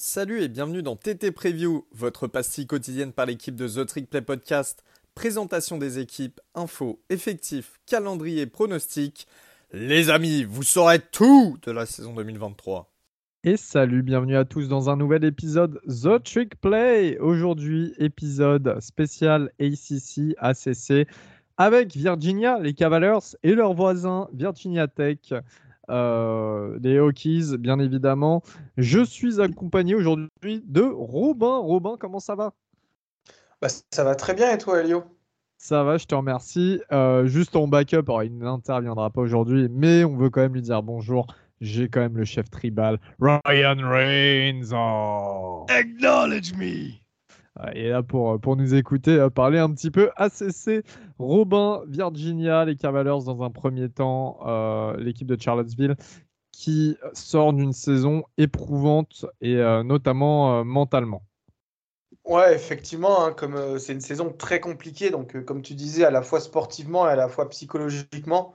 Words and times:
Salut 0.00 0.42
et 0.42 0.48
bienvenue 0.48 0.84
dans 0.84 0.94
TT 0.94 1.32
Preview, 1.32 1.84
votre 1.90 2.28
pastille 2.28 2.68
quotidienne 2.68 3.12
par 3.12 3.26
l'équipe 3.26 3.56
de 3.56 3.66
The 3.66 3.84
Trick 3.84 4.08
Play 4.08 4.22
Podcast. 4.22 4.84
Présentation 5.16 5.76
des 5.76 5.98
équipes, 5.98 6.40
infos, 6.54 7.00
effectifs, 7.10 7.80
calendrier, 7.84 8.46
pronostics. 8.46 9.26
Les 9.72 10.08
amis, 10.08 10.44
vous 10.44 10.62
saurez 10.62 11.00
tout 11.00 11.58
de 11.62 11.72
la 11.72 11.84
saison 11.84 12.14
2023. 12.14 12.88
Et 13.42 13.56
salut, 13.56 14.04
bienvenue 14.04 14.36
à 14.36 14.44
tous 14.44 14.68
dans 14.68 14.88
un 14.88 14.94
nouvel 14.94 15.24
épisode 15.24 15.80
The 15.88 16.22
Trick 16.22 16.60
Play. 16.60 17.18
Aujourd'hui, 17.18 17.92
épisode 17.98 18.80
spécial 18.80 19.50
ACC 19.58 20.36
ACC 20.38 21.08
avec 21.56 21.96
Virginia, 21.96 22.60
les 22.60 22.72
Cavaliers 22.72 23.34
et 23.42 23.56
leurs 23.56 23.74
voisins 23.74 24.28
Virginia 24.32 24.86
Tech. 24.86 25.18
Euh, 25.90 26.78
les 26.82 26.98
Hokies, 26.98 27.56
bien 27.58 27.78
évidemment. 27.78 28.42
Je 28.76 29.04
suis 29.04 29.40
accompagné 29.40 29.94
aujourd'hui 29.94 30.62
de 30.66 30.82
Robin. 30.82 31.58
Robin, 31.58 31.96
comment 31.98 32.20
ça 32.20 32.34
va? 32.34 32.52
Bah, 33.60 33.68
Ça 33.68 34.04
va 34.04 34.14
très 34.14 34.34
bien 34.34 34.52
et 34.52 34.58
toi, 34.58 34.80
Elio? 34.80 35.04
Ça 35.56 35.82
va, 35.82 35.98
je 35.98 36.06
te 36.06 36.14
remercie. 36.14 36.80
Euh, 36.92 37.26
juste 37.26 37.56
en 37.56 37.66
backup, 37.66 38.04
alors 38.06 38.22
il 38.22 38.38
n'interviendra 38.38 39.10
pas 39.10 39.20
aujourd'hui, 39.20 39.68
mais 39.68 40.04
on 40.04 40.16
veut 40.16 40.30
quand 40.30 40.40
même 40.40 40.54
lui 40.54 40.62
dire 40.62 40.82
bonjour. 40.84 41.26
J'ai 41.60 41.88
quand 41.88 42.00
même 42.00 42.16
le 42.16 42.24
chef 42.24 42.48
tribal, 42.48 43.00
Ryan 43.20 43.76
Reigns. 43.80 44.70
Oh. 44.72 45.66
Acknowledge 45.68 46.54
me. 46.54 46.92
Est 47.74 47.88
là 47.88 48.02
pour, 48.02 48.40
pour 48.40 48.56
nous 48.56 48.74
écouter 48.74 49.12
euh, 49.12 49.30
parler 49.30 49.58
un 49.58 49.70
petit 49.72 49.90
peu 49.90 50.10
ACC. 50.16 50.84
Robin, 51.18 51.82
Virginia, 51.88 52.64
les 52.64 52.76
Cavaliers 52.76 53.24
dans 53.24 53.42
un 53.42 53.50
premier 53.50 53.88
temps, 53.88 54.38
euh, 54.46 54.96
l'équipe 54.98 55.26
de 55.26 55.40
Charlottesville 55.40 55.96
qui 56.52 56.96
sort 57.12 57.52
d'une 57.52 57.72
saison 57.72 58.24
éprouvante 58.36 59.26
et 59.40 59.56
euh, 59.56 59.84
notamment 59.84 60.64
mentalement. 60.64 61.22
Ouais, 62.24 62.52
effectivement, 62.54 63.24
hein, 63.24 63.32
comme 63.32 63.78
c'est 63.78 63.92
une 63.92 64.00
saison 64.00 64.32
très 64.36 64.58
compliquée, 64.60 65.10
donc 65.10 65.44
comme 65.44 65.62
tu 65.62 65.74
disais, 65.74 66.04
à 66.04 66.10
la 66.10 66.22
fois 66.22 66.40
sportivement 66.40 67.08
et 67.08 67.12
à 67.12 67.16
la 67.16 67.28
fois 67.28 67.48
psychologiquement. 67.48 68.54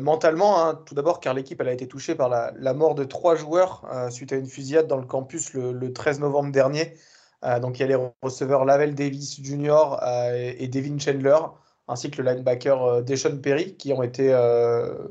mentalement, 0.00 0.62
hein, 0.62 0.80
tout 0.86 0.94
d'abord, 0.94 1.18
car 1.18 1.32
l'équipe 1.34 1.60
elle 1.60 1.68
a 1.68 1.72
été 1.72 1.88
touchée 1.88 2.14
par 2.14 2.28
la, 2.28 2.74
mort 2.74 2.94
de 2.94 3.04
trois 3.04 3.36
joueurs 3.36 3.84
suite 4.10 4.32
à 4.32 4.36
une 4.36 4.46
fusillade 4.46 4.86
dans 4.86 4.98
le 4.98 5.06
campus 5.06 5.54
le 5.54 5.92
13 5.92 6.20
novembre 6.20 6.52
dernier. 6.52 6.94
Euh, 7.44 7.60
donc 7.60 7.78
il 7.78 7.82
y 7.82 7.84
a 7.84 7.88
les 7.88 8.12
receveurs 8.22 8.64
Lavelle 8.64 8.94
Davis 8.94 9.40
Jr. 9.42 9.98
Euh, 10.02 10.52
et 10.56 10.68
Devin 10.68 10.98
Chandler, 10.98 11.36
ainsi 11.88 12.10
que 12.10 12.22
le 12.22 12.30
linebacker 12.30 12.82
euh, 12.82 13.02
Deshaun 13.02 13.38
Perry, 13.38 13.76
qui 13.76 13.92
ont 13.92 14.02
été 14.02 14.34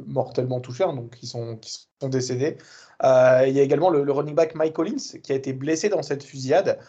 mortellement 0.07 0.59
touchés, 0.59 0.83
hein, 0.83 0.93
donc 0.93 1.15
qui 1.15 1.27
sont, 1.27 1.57
qui 1.57 1.87
sont 2.01 2.09
décédés. 2.09 2.57
il 3.01 3.51
y 3.53 3.59
a 3.59 3.63
également 3.63 3.89
le, 3.89 4.11
running 4.11 4.35
back 4.35 4.55
Mike 4.55 4.73
Collins, 4.73 5.19
qui 5.21 5.31
a 5.31 5.35
été 5.35 5.53
blessé 5.53 5.89
dans 5.89 6.01
cette 6.01 6.23
fusillade. 6.23 6.79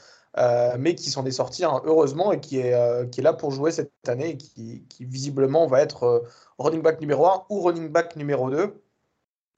mais 0.79 0.95
qui 0.95 1.11
s'en 1.11 1.25
est 1.27 1.31
sorti 1.31 1.65
hein, 1.65 1.83
heureusement 1.85 2.33
et 2.33 2.41
qui 2.41 2.59
est, 2.59 3.11
qui 3.11 3.21
est 3.21 3.23
là 3.23 3.35
pour 3.35 3.51
jouer 3.51 3.71
cette 3.71 3.93
année 4.09 4.31
et 4.31 4.37
qui, 4.37 4.85
qui 4.89 5.05
visiblement 5.05 5.67
va 5.67 5.81
être 5.83 6.25
running 6.59 6.83
back 6.83 7.01
numéro 7.01 7.27
1 7.27 7.45
ou 7.51 7.61
running 7.61 7.89
back 7.89 8.17
numéro 8.17 8.51
2. 8.51 8.81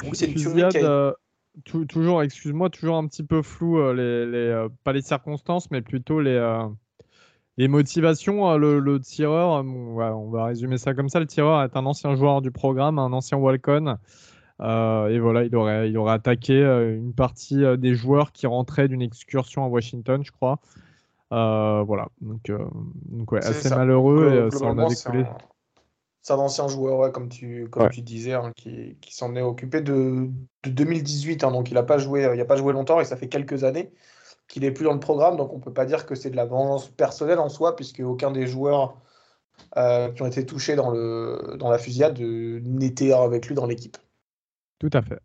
Donc 0.02 0.16
c'est 0.16 0.26
une 0.26 0.38
fusillade, 0.38 1.14
toujours, 1.64 2.22
excuse-moi, 2.22 2.70
toujours 2.70 2.96
un 2.96 3.06
petit 3.06 3.22
peu 3.22 3.42
flou, 3.42 3.78
euh, 3.78 3.94
les, 3.94 4.36
euh, 4.36 4.68
pas 4.84 4.92
les 4.92 5.02
circonstances, 5.02 5.70
mais 5.70 5.80
plutôt 5.80 6.20
les, 6.20 6.34
euh, 6.34 6.66
les 7.56 7.68
motivations. 7.68 8.56
Le, 8.56 8.98
tireur, 9.00 9.64
on 9.64 10.30
va 10.30 10.44
résumer 10.44 10.78
ça 10.78 10.94
comme 10.94 11.08
ça, 11.08 11.20
le 11.20 11.26
tireur 11.26 11.62
est 11.62 11.76
un 11.76 11.86
ancien 11.86 12.14
joueur 12.14 12.42
du 12.42 12.50
programme, 12.50 12.98
un 12.98 13.12
ancien 13.12 13.38
Walcon. 13.38 13.96
et 14.60 15.18
voilà, 15.18 15.44
il 15.44 15.56
aurait, 15.56 15.88
il 15.90 15.96
aurait 15.98 16.14
attaqué 16.14 16.60
une 16.60 17.14
partie 17.14 17.64
des 17.78 17.94
joueurs 17.94 18.32
qui 18.32 18.46
rentraient 18.46 18.88
d'une 18.88 19.02
excursion 19.02 19.64
à 19.64 19.68
Washington, 19.68 20.22
je 20.24 20.32
crois. 20.32 20.58
voilà, 21.30 22.08
donc, 22.20 22.52
donc 23.06 23.32
ouais, 23.32 23.44
assez 23.44 23.70
malheureux 23.70 24.48
et 24.48 24.56
ça 24.56 24.66
en 24.66 24.78
a 24.78 24.88
découlé. 24.88 25.24
C'est 26.26 26.32
un 26.32 26.38
ancien 26.38 26.66
joueur, 26.66 27.12
comme, 27.12 27.28
tu, 27.28 27.68
comme 27.70 27.88
tu 27.88 28.02
disais, 28.02 28.32
hein, 28.32 28.50
qui, 28.56 28.96
qui 29.00 29.14
s'en 29.14 29.36
est 29.36 29.42
occupé 29.42 29.80
de, 29.80 30.28
2018. 30.64 31.44
Hein, 31.44 31.52
donc 31.52 31.70
il 31.70 31.74
n'a 31.74 31.84
pas, 31.84 31.98
joué, 31.98 32.28
il 32.34 32.40
a 32.40 32.44
pas 32.44 32.56
joué 32.56 32.72
longtemps 32.72 32.98
et 32.98 33.04
ça 33.04 33.16
fait 33.16 33.28
quelques 33.28 33.62
années 33.62 33.92
qu'il 34.48 34.62
n'est 34.62 34.72
plus 34.72 34.84
dans 34.84 34.92
le 34.92 34.98
programme. 34.98 35.36
Donc 35.36 35.52
on 35.52 35.58
ne 35.58 35.62
peut 35.62 35.72
pas 35.72 35.86
dire 35.86 36.04
que 36.04 36.16
c'est 36.16 36.30
de 36.30 36.34
la 36.34 36.44
vengeance 36.44 36.88
personnelle 36.88 37.38
en 37.38 37.48
soi, 37.48 37.76
puisque 37.76 38.00
aucun 38.00 38.32
des 38.32 38.48
joueurs 38.48 39.00
euh, 39.76 40.10
qui 40.10 40.22
ont 40.22 40.26
été 40.26 40.44
touchés 40.44 40.74
dans, 40.74 40.90
le, 40.90 41.54
dans 41.60 41.70
la 41.70 41.78
fusillade 41.78 42.18
euh, 42.18 42.58
n'était 42.64 43.12
avec 43.12 43.46
lui 43.46 43.54
dans 43.54 43.66
l'équipe. 43.66 43.96
Tout 44.80 44.90
à 44.94 45.02
fait. 45.02 45.20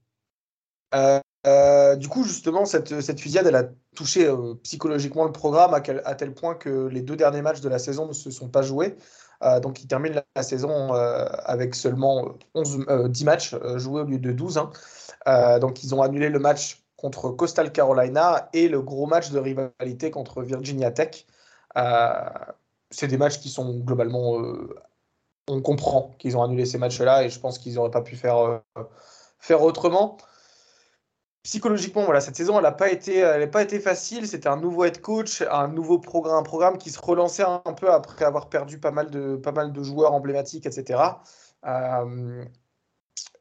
Euh, 1.48 1.96
du 1.96 2.10
coup, 2.10 2.24
justement, 2.24 2.66
cette, 2.66 3.02
cette, 3.02 3.20
fusillade, 3.20 3.48
elle 3.48 3.56
a 3.56 3.70
touché 3.96 4.32
psychologiquement 4.62 5.26
le 5.26 5.32
programme 5.32 5.74
à, 5.74 5.82
à, 6.06 6.14
tel 6.14 6.36
point 6.36 6.54
que 6.54 6.86
les 6.86 7.02
deux 7.02 7.16
derniers 7.16 7.42
matchs 7.42 7.62
de 7.62 7.70
la 7.70 7.80
saison 7.80 8.08
ne 8.08 8.14
se 8.14 8.30
sont 8.30 8.50
pas 8.50 8.62
joués. 8.62 8.96
Euh, 9.44 9.60
donc, 9.60 9.82
ils 9.82 9.88
terminent 9.88 10.22
la, 10.36 10.44
saison 10.44 10.94
euh, 10.94 11.26
avec 11.46 11.76
seulement 11.76 12.36
11, 12.54 12.86
10 13.10 13.24
euh, 13.24 13.26
matchs 13.26 13.56
joués 13.76 14.02
au 14.02 14.06
lieu 14.06 14.20
de 14.20 14.32
12. 14.32 14.58
Hein. 14.58 15.60
donc, 15.60 15.84
ils 15.84 15.96
ont 15.96 16.02
annulé 16.02 16.30
le 16.30 16.40
match 16.40 16.84
contre 16.98 17.30
Coastal 17.32 17.72
Carolina 17.72 18.50
et 18.54 18.68
le 18.68 18.82
gros 18.82 19.08
match 19.08 19.32
de 19.32 19.40
rivalité 19.40 20.12
contre 20.12 20.44
Virginia 20.44 20.92
Tech. 20.92 21.26
c'est 22.92 23.08
des 23.08 23.18
matchs 23.18 23.40
qui 23.40 23.50
sont 23.50 23.80
globalement 23.80 24.40
on 25.48 25.62
comprend 25.62 26.12
qu'ils 26.20 26.38
ont 26.38 26.44
annulé 26.44 26.66
ces 26.66 26.78
matchs-là 26.78 27.24
et 27.24 27.30
je 27.30 27.40
pense 27.40 27.58
qu'ils 27.58 27.76
n'auraient 27.76 27.92
pas 27.92 28.04
pu 28.04 28.16
faire, 28.16 28.62
faire 29.40 29.64
autrement 29.64 30.18
psychologiquement, 31.44 32.04
voilà, 32.06 32.22
cette 32.22 32.36
saison, 32.36 32.58
elle 32.58 32.64
n'a 32.64 32.72
pas, 32.72 32.92
été, 32.92 33.80
facile. 33.80 34.28
C'était 34.28 34.50
un 34.50 34.58
nouveau 34.58 34.86
head 34.86 35.02
coach, 35.02 35.42
un 35.50 35.68
nouveau 35.68 36.00
programme, 36.00 36.38
un 36.38 36.44
programme 36.44 36.78
qui 36.78 36.92
se 36.92 37.00
relançait 37.00 37.44
un 37.44 37.74
peu 37.74 37.92
après 37.92 38.26
avoir 38.26 38.50
perdu 38.50 38.80
pas 38.80 38.92
mal 38.92 39.10
de, 39.10 39.36
pas 39.36 39.52
mal 39.52 39.72
de 39.74 39.84
joueurs 39.84 40.14
emblématiques, 40.14 40.66
etc. 40.66 41.00
Euh, 41.66 42.46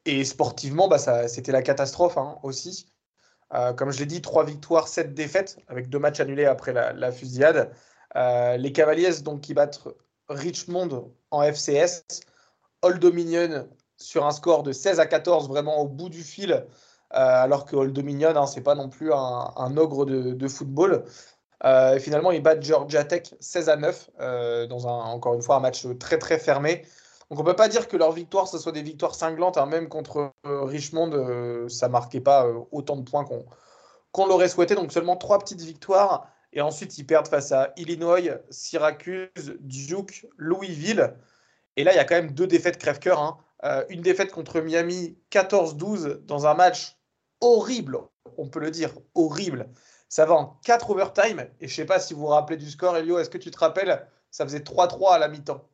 et 0.05 0.23
sportivement, 0.25 0.87
bah, 0.87 0.97
c'était 1.27 1.51
la 1.51 1.61
catastrophe 1.61 2.17
hein, 2.17 2.37
aussi. 2.43 2.87
Euh, 3.53 3.73
comme 3.73 3.91
je 3.91 3.99
l'ai 3.99 4.05
dit, 4.05 4.21
trois 4.21 4.45
victoires, 4.45 4.87
sept 4.87 5.13
défaites, 5.13 5.57
avec 5.67 5.89
deux 5.89 5.99
matchs 5.99 6.19
annulés 6.21 6.45
après 6.45 6.73
la, 6.73 7.11
fusillade. 7.11 7.71
Euh, 8.15 8.57
les 8.57 8.71
Cavaliers, 8.71 9.21
donc, 9.21 9.41
qui 9.41 9.53
battent 9.53 9.81
Richmond 10.29 11.13
en 11.31 11.43
FCS, 11.43 12.03
Old 12.81 12.99
Dominion 12.99 13.67
sur 13.97 14.25
un 14.25 14.31
score 14.31 14.63
de 14.63 14.71
16 14.71 14.99
à 14.99 15.05
14, 15.05 15.47
vraiment 15.49 15.79
au 15.81 15.87
bout 15.87 16.09
du 16.09 16.23
fil. 16.23 16.65
Euh, 17.13 17.43
alors 17.43 17.65
que 17.65 17.75
Old 17.75 17.93
Dominion, 17.93 18.35
hein, 18.35 18.45
c'est 18.45 18.61
pas 18.61 18.75
non 18.75 18.89
plus 18.89 19.11
un, 19.13 19.77
ogre 19.77 20.05
de, 20.05 20.47
football. 20.47 21.03
Euh, 21.65 21.99
finalement, 21.99 22.31
ils 22.31 22.41
battent 22.41 22.63
Georgia 22.63 23.03
Tech 23.03 23.33
16 23.39 23.69
à 23.69 23.75
9 23.75 24.09
euh, 24.19 24.67
dans 24.67 24.87
un, 24.87 24.91
encore 24.91 25.33
une 25.33 25.41
fois 25.41 25.57
un 25.57 25.59
match 25.59 25.85
très 25.99 26.17
très 26.17 26.39
fermé. 26.39 26.85
Donc 27.29 27.39
on 27.39 27.43
peut 27.43 27.55
pas 27.55 27.69
dire 27.69 27.87
que 27.87 27.95
leurs 27.95 28.11
victoires 28.11 28.47
ce 28.47 28.57
soit 28.57 28.73
des 28.73 28.81
victoires 28.81 29.15
cinglantes, 29.15 29.57
hein. 29.57 29.65
même 29.65 29.87
contre 29.87 30.33
Richmond, 30.43 31.67
ça 31.69 31.87
marquait 31.87 32.19
pas 32.19 32.45
autant 32.71 32.97
de 32.97 33.09
points 33.09 33.25
qu'on 34.11 34.25
l'aurait 34.25 34.49
souhaité. 34.49 34.75
Donc 34.75 34.91
seulement 34.91 35.15
trois 35.15 35.39
petites 35.39 35.61
victoires 35.61 36.27
et 36.51 36.59
ensuite 36.59 36.97
ils 36.97 37.05
perdent 37.05 37.29
face 37.29 37.53
à 37.53 37.71
Illinois, 37.77 38.41
Syracuse, 38.49 39.55
Duke, 39.61 40.27
Louisville. 40.35 41.13
Et 41.77 41.85
là 41.85 41.93
il 41.93 41.95
y 41.95 41.99
a 41.99 42.03
quand 42.03 42.15
même 42.15 42.31
deux 42.31 42.47
défaites 42.47 42.77
crève-cœur. 42.77 43.21
Hein. 43.21 43.85
une 43.87 44.01
défaite 44.01 44.33
contre 44.33 44.59
Miami 44.59 45.17
14-12 45.31 46.25
dans 46.25 46.47
un 46.47 46.53
match 46.53 46.97
horrible, 47.41 47.99
on 48.37 48.47
peut 48.47 48.59
le 48.59 48.71
dire, 48.71 48.91
horrible. 49.15 49.67
Ça 50.09 50.25
va 50.25 50.35
en 50.35 50.59
4 50.65 50.89
overtime. 50.91 51.47
Et 51.59 51.67
je 51.67 51.73
ne 51.73 51.75
sais 51.75 51.85
pas 51.85 51.99
si 51.99 52.13
vous 52.13 52.21
vous 52.21 52.27
rappelez 52.27 52.57
du 52.57 52.69
score, 52.69 52.97
Elio. 52.97 53.19
Est-ce 53.19 53.29
que 53.29 53.37
tu 53.37 53.51
te 53.51 53.57
rappelles? 53.57 54.05
Ça 54.29 54.45
faisait 54.45 54.59
3-3 54.59 55.13
à 55.13 55.19
la 55.19 55.27
mi-temps. 55.27 55.65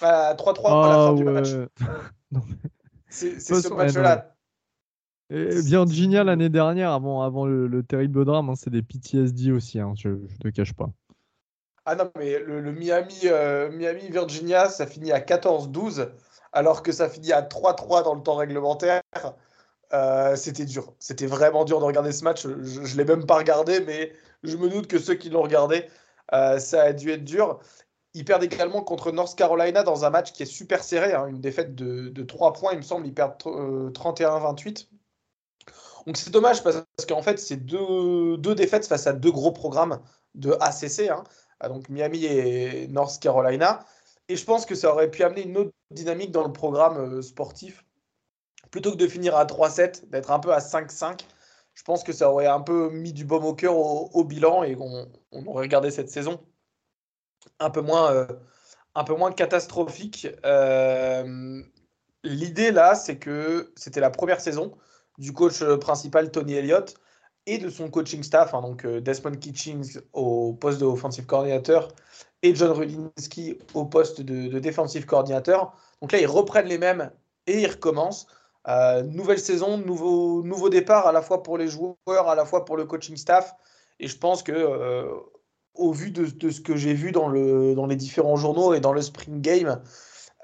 3-3 0.00 0.84
à 0.84 0.88
la 0.88 0.94
fin 0.94 1.14
du 1.14 1.24
match. 1.24 1.48
C'est 3.08 3.40
ce 3.40 3.72
match-là. 3.72 4.34
bien 5.30 5.86
génial 5.86 6.26
l'année 6.26 6.48
dernière, 6.48 6.92
avant, 6.92 7.22
avant 7.22 7.46
le, 7.46 7.82
terrible 7.82 8.24
drame, 8.24 8.50
hein, 8.50 8.54
c'est 8.56 8.70
des 8.70 8.82
PTSD 8.82 9.52
aussi, 9.52 9.80
hein, 9.80 9.94
je 9.96 10.08
ne 10.08 10.26
te 10.40 10.48
cache 10.48 10.74
pas. 10.74 10.90
Ah 11.86 11.94
non, 11.94 12.10
mais 12.18 12.38
le, 12.40 12.72
Miami, 12.72 13.20
euh, 13.24 13.70
Miami 13.70 14.10
Virginia, 14.10 14.68
ça 14.68 14.86
finit 14.86 15.12
à 15.12 15.20
14-12, 15.20 16.10
alors 16.52 16.82
que 16.82 16.92
ça 16.92 17.08
finit 17.08 17.32
à 17.32 17.42
3-3 17.42 18.04
dans 18.04 18.14
le 18.14 18.22
temps 18.22 18.34
réglementaire. 18.34 19.02
Euh, 19.92 20.36
c'était 20.36 20.64
dur. 20.64 20.94
C'était 20.98 21.26
vraiment 21.26 21.64
dur 21.64 21.78
de 21.80 21.84
regarder 21.84 22.12
ce 22.12 22.24
match. 22.24 22.42
Je 22.42 22.80
ne 22.80 22.96
l'ai 22.96 23.04
même 23.04 23.26
pas 23.26 23.36
regardé, 23.36 23.80
mais 23.80 24.12
je 24.42 24.56
me 24.56 24.68
doute 24.68 24.86
que 24.88 24.98
ceux 24.98 25.14
qui 25.14 25.30
l'ont 25.30 25.42
regardé, 25.42 25.86
euh, 26.32 26.58
ça 26.58 26.82
a 26.82 26.92
dû 26.92 27.10
être 27.10 27.24
dur. 27.24 27.60
Ils 28.14 28.24
perdent 28.24 28.44
également 28.44 28.82
contre 28.82 29.12
North 29.12 29.36
Carolina 29.36 29.82
dans 29.82 30.04
un 30.04 30.10
match 30.10 30.32
qui 30.32 30.42
est 30.42 30.46
super 30.46 30.82
serré, 30.82 31.12
hein, 31.12 31.26
une 31.26 31.40
défaite 31.40 31.74
de, 31.74 32.08
de, 32.08 32.22
3 32.22 32.54
points, 32.54 32.72
il 32.72 32.78
me 32.78 32.82
semble. 32.82 33.06
Ils 33.06 33.14
perdent 33.14 33.40
31-28. 33.40 34.88
Euh, 34.88 34.96
Donc 36.06 36.16
c'est 36.16 36.30
dommage 36.30 36.62
parce, 36.64 36.84
qu'en 37.08 37.22
fait, 37.22 37.38
c'est 37.38 37.56
deux, 37.56 38.38
défaites 38.54 38.86
face 38.86 39.06
à 39.06 39.12
deux 39.12 39.32
gros 39.32 39.52
programmes 39.52 40.00
de 40.34 40.56
ACC, 40.60 41.10
hein. 41.10 41.24
donc 41.68 41.88
Miami 41.88 42.24
et 42.24 42.88
North 42.88 43.20
Carolina. 43.20 43.84
Et 44.28 44.36
je 44.36 44.44
pense 44.44 44.66
que 44.66 44.74
ça 44.74 44.92
aurait 44.92 45.10
pu 45.10 45.22
amener 45.22 45.44
une 45.44 45.56
autre 45.56 45.72
dynamique 45.92 46.32
dans 46.32 46.44
le 46.44 46.52
programme 46.52 47.22
sportif 47.22 47.85
plutôt 48.70 48.92
que 48.92 48.96
de 48.96 49.06
finir 49.06 49.36
à 49.36 49.44
3-7, 49.44 50.08
d'être 50.10 50.30
un 50.30 50.38
peu 50.38 50.52
à 50.52 50.58
5-5, 50.58 51.20
je 51.74 51.82
pense 51.82 52.02
que 52.02 52.12
ça 52.12 52.30
aurait 52.30 52.46
un 52.46 52.60
peu 52.60 52.90
mis 52.90 53.12
du 53.12 53.24
baume 53.24 53.44
au 53.44 53.54
cœur 53.54 53.76
au, 53.76 54.24
bilan 54.24 54.64
et 54.64 54.76
on, 54.80 55.46
aurait 55.46 55.64
regardé 55.64 55.90
cette 55.90 56.08
saison 56.08 56.40
un 57.60 57.70
peu 57.70 57.82
moins, 57.82 58.26
moins 59.10 59.32
catastrophique. 59.32 60.26
L'idée 62.24 62.72
là, 62.72 62.94
c'est 62.94 63.18
que 63.18 63.72
c'était 63.76 64.00
la 64.00 64.10
première 64.10 64.40
saison 64.40 64.72
du 65.18 65.32
coach 65.32 65.62
principal 65.80 66.30
Tony 66.30 66.54
Elliott 66.54 66.94
et 67.46 67.58
de 67.58 67.70
son 67.70 67.90
coaching 67.90 68.22
staff, 68.22 68.54
hein, 68.54 68.62
donc 68.62 68.86
Desmond 68.86 69.36
Kitchings 69.36 70.00
au 70.12 70.54
poste 70.54 70.80
de 70.80 70.86
offensive 70.86 71.26
coordinateur 71.26 71.88
et 72.42 72.54
John 72.54 72.70
Rudinsky 72.72 73.58
au 73.74 73.84
poste 73.84 74.20
de, 74.20 74.48
de 74.48 74.58
defensive 74.58 75.06
coordinateur. 75.06 75.76
Donc 76.00 76.12
là, 76.12 76.20
ils 76.20 76.26
reprennent 76.26 76.66
les 76.66 76.78
mêmes 76.78 77.10
et 77.46 77.62
ils 77.62 77.70
recommencent. 77.70 78.26
Euh, 78.68 79.02
nouvelle 79.02 79.38
saison, 79.38 79.78
nouveau, 79.78 80.42
nouveau 80.42 80.68
départ 80.68 81.06
à 81.06 81.12
la 81.12 81.22
fois 81.22 81.42
pour 81.42 81.56
les 81.56 81.68
joueurs, 81.68 82.28
à 82.28 82.34
la 82.34 82.44
fois 82.44 82.64
pour 82.64 82.76
le 82.76 82.84
coaching 82.84 83.16
staff. 83.16 83.54
Et 84.00 84.08
je 84.08 84.18
pense 84.18 84.42
que, 84.42 84.52
euh, 84.52 85.08
au 85.74 85.92
vu 85.92 86.10
de, 86.10 86.50
ce 86.50 86.60
que 86.60 86.76
j'ai 86.76 86.94
vu 86.94 87.12
dans, 87.12 87.28
le, 87.28 87.74
dans 87.74 87.86
les 87.86 87.96
différents 87.96 88.36
journaux 88.36 88.74
et 88.74 88.80
dans 88.80 88.92
le 88.92 89.02
Spring 89.02 89.40
Game, 89.40 89.80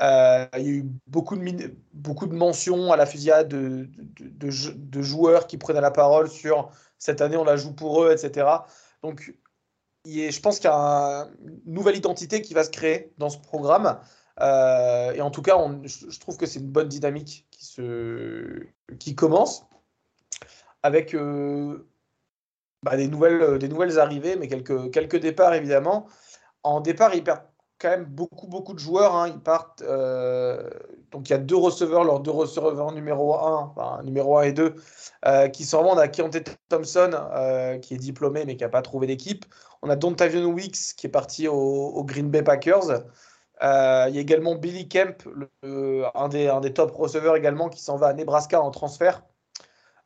euh, 0.00 0.46
il 0.56 0.62
y 0.62 0.68
a 0.68 0.72
eu 0.72 0.86
beaucoup 1.06 1.36
de, 1.36 1.74
beaucoup 1.92 2.26
de 2.26 2.34
mentions 2.34 2.92
à 2.92 2.96
la 2.96 3.06
fusillade 3.06 3.48
de, 3.48 3.88
de, 4.20 5.02
joueurs 5.02 5.46
qui 5.46 5.58
prenaient 5.58 5.80
la 5.80 5.90
parole 5.90 6.28
sur 6.28 6.70
cette 6.98 7.20
année, 7.20 7.36
on 7.36 7.44
la 7.44 7.56
joue 7.56 7.72
pour 7.74 8.02
eux, 8.04 8.12
etc. 8.12 8.46
Donc, 9.02 9.34
je 10.04 10.40
pense 10.40 10.58
qu'il 10.58 10.70
y 10.70 10.72
a 10.72 11.28
une 11.44 11.74
nouvelle 11.74 11.96
identité 11.96 12.40
qui 12.40 12.54
va 12.54 12.64
se 12.64 12.70
créer 12.70 13.12
dans 13.18 13.30
ce 13.30 13.38
programme. 13.38 13.98
Et 14.40 15.20
en 15.20 15.30
tout 15.30 15.42
cas, 15.42 15.56
je 15.84 16.18
trouve 16.18 16.36
que 16.36 16.46
c'est 16.46 16.60
une 16.60 16.70
bonne 16.70 16.88
dynamique 16.88 17.46
qui, 18.98 19.14
commence 19.14 19.66
avec 20.82 21.14
euh, 21.14 21.86
bah, 22.82 22.96
des, 22.96 23.08
nouvelles, 23.08 23.58
des 23.58 23.68
nouvelles 23.68 23.98
arrivées, 23.98 24.36
mais 24.36 24.48
quelques, 24.48 24.90
quelques 24.90 25.18
départs 25.20 25.54
évidemment. 25.54 26.06
En 26.62 26.80
départ, 26.80 27.14
ils 27.14 27.24
perdent 27.24 27.46
quand 27.80 27.90
même 27.90 28.04
beaucoup, 28.04 28.46
beaucoup 28.46 28.74
de 28.74 28.78
joueurs. 28.78 29.14
Hein. 29.16 29.28
Ils 29.28 29.40
partent. 29.40 29.82
Euh, 29.82 30.68
donc, 31.10 31.28
il 31.28 31.32
y 31.32 31.36
a 31.36 31.38
deux 31.38 31.56
receveurs, 31.56 32.04
leurs 32.04 32.20
deux 32.20 32.30
receveurs 32.30 32.92
numéro 32.92 33.34
1, 33.34 34.02
numéro 34.04 34.38
1 34.38 34.42
et 34.42 34.52
2, 34.52 34.74
euh, 35.26 35.48
qui 35.48 35.64
s'en. 35.64 35.84
On 35.84 35.98
a 35.98 36.08
Keontae 36.08 36.44
Thompson, 36.68 37.10
qui 37.82 37.94
est 37.94 37.98
diplômé, 37.98 38.44
mais 38.44 38.56
qui 38.56 38.64
n'a 38.64 38.70
pas 38.70 38.82
trouvé 38.82 39.06
d'équipe. 39.06 39.44
On 39.82 39.90
a 39.90 39.96
Dontavion 39.96 40.46
Weeks, 40.46 40.94
qui 40.96 41.06
est 41.06 41.10
parti 41.10 41.48
au 41.48 42.04
Green 42.04 42.30
Bay 42.30 42.42
Packers. 42.42 43.02
Euh, 43.62 44.06
il 44.08 44.14
y 44.16 44.18
a 44.18 44.20
également 44.20 44.54
Billy 44.56 44.88
Kemp, 44.88 45.22
un, 45.62 46.28
des, 46.28 46.72
top 46.74 46.90
receveurs 46.92 47.36
également, 47.36 47.68
qui 47.68 47.80
s'en 47.80 47.96
va 47.96 48.08
à 48.08 48.12
Nebraska 48.12 48.60
en 48.60 48.70
transfert. 48.70 49.22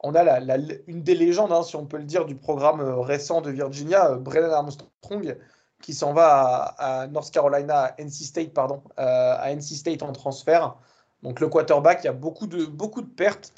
On 0.01 0.15
a 0.15 0.41
une 0.87 1.03
des 1.03 1.15
légendes, 1.15 1.53
hein, 1.53 1.63
si 1.63 1.75
on 1.75 1.87
peut 1.87 1.97
le 1.97 2.05
dire, 2.05 2.27
du 2.27 2.37
programme 2.37 2.81
euh, 2.81 3.01
récent 3.01 3.41
de 3.41 3.51
Virginia, 3.51 4.11
euh, 4.11 4.17
Brennan 4.17 4.53
Armstrong, 4.53 5.39
qui 5.81 5.95
s'en 5.95 6.13
va 6.13 6.75
à, 6.79 7.07
North 7.07 7.33
Carolina, 7.33 7.85
à 7.85 7.95
NC 8.01 8.25
State, 8.25 8.53
pardon, 8.53 8.83
à 8.97 9.51
NC 9.53 9.77
State 9.77 10.03
en 10.03 10.13
transfert. 10.13 10.77
Donc 11.23 11.41
le 11.41 11.49
quarterback, 11.49 12.01
il 12.03 12.07
y 12.07 12.11
a 12.11 12.13
beaucoup 12.13 12.47
de, 12.47 12.67
beaucoup 12.67 13.03
de 13.03 13.09
pertes. 13.09 13.55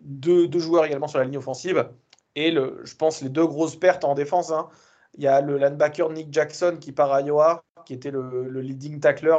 deux, 0.00 0.58
joueurs 0.58 0.84
également 0.86 1.08
sur 1.08 1.18
la 1.18 1.24
ligne 1.24 1.38
offensive. 1.38 1.88
Et 2.34 2.52
je 2.52 2.94
pense 2.96 3.20
les 3.22 3.28
deux 3.28 3.46
grosses 3.46 3.76
pertes 3.76 4.04
en 4.04 4.14
défense. 4.14 4.50
Hein. 4.50 4.68
Il 5.14 5.24
y 5.24 5.26
a 5.26 5.40
le 5.40 5.58
linebacker 5.58 6.10
Nick 6.10 6.32
Jackson 6.32 6.76
qui 6.80 6.92
part 6.92 7.12
à 7.12 7.22
Iowa, 7.22 7.64
qui 7.88 7.94
était 7.94 8.10
le, 8.10 8.60
leading 8.60 9.00
tackler. 9.00 9.38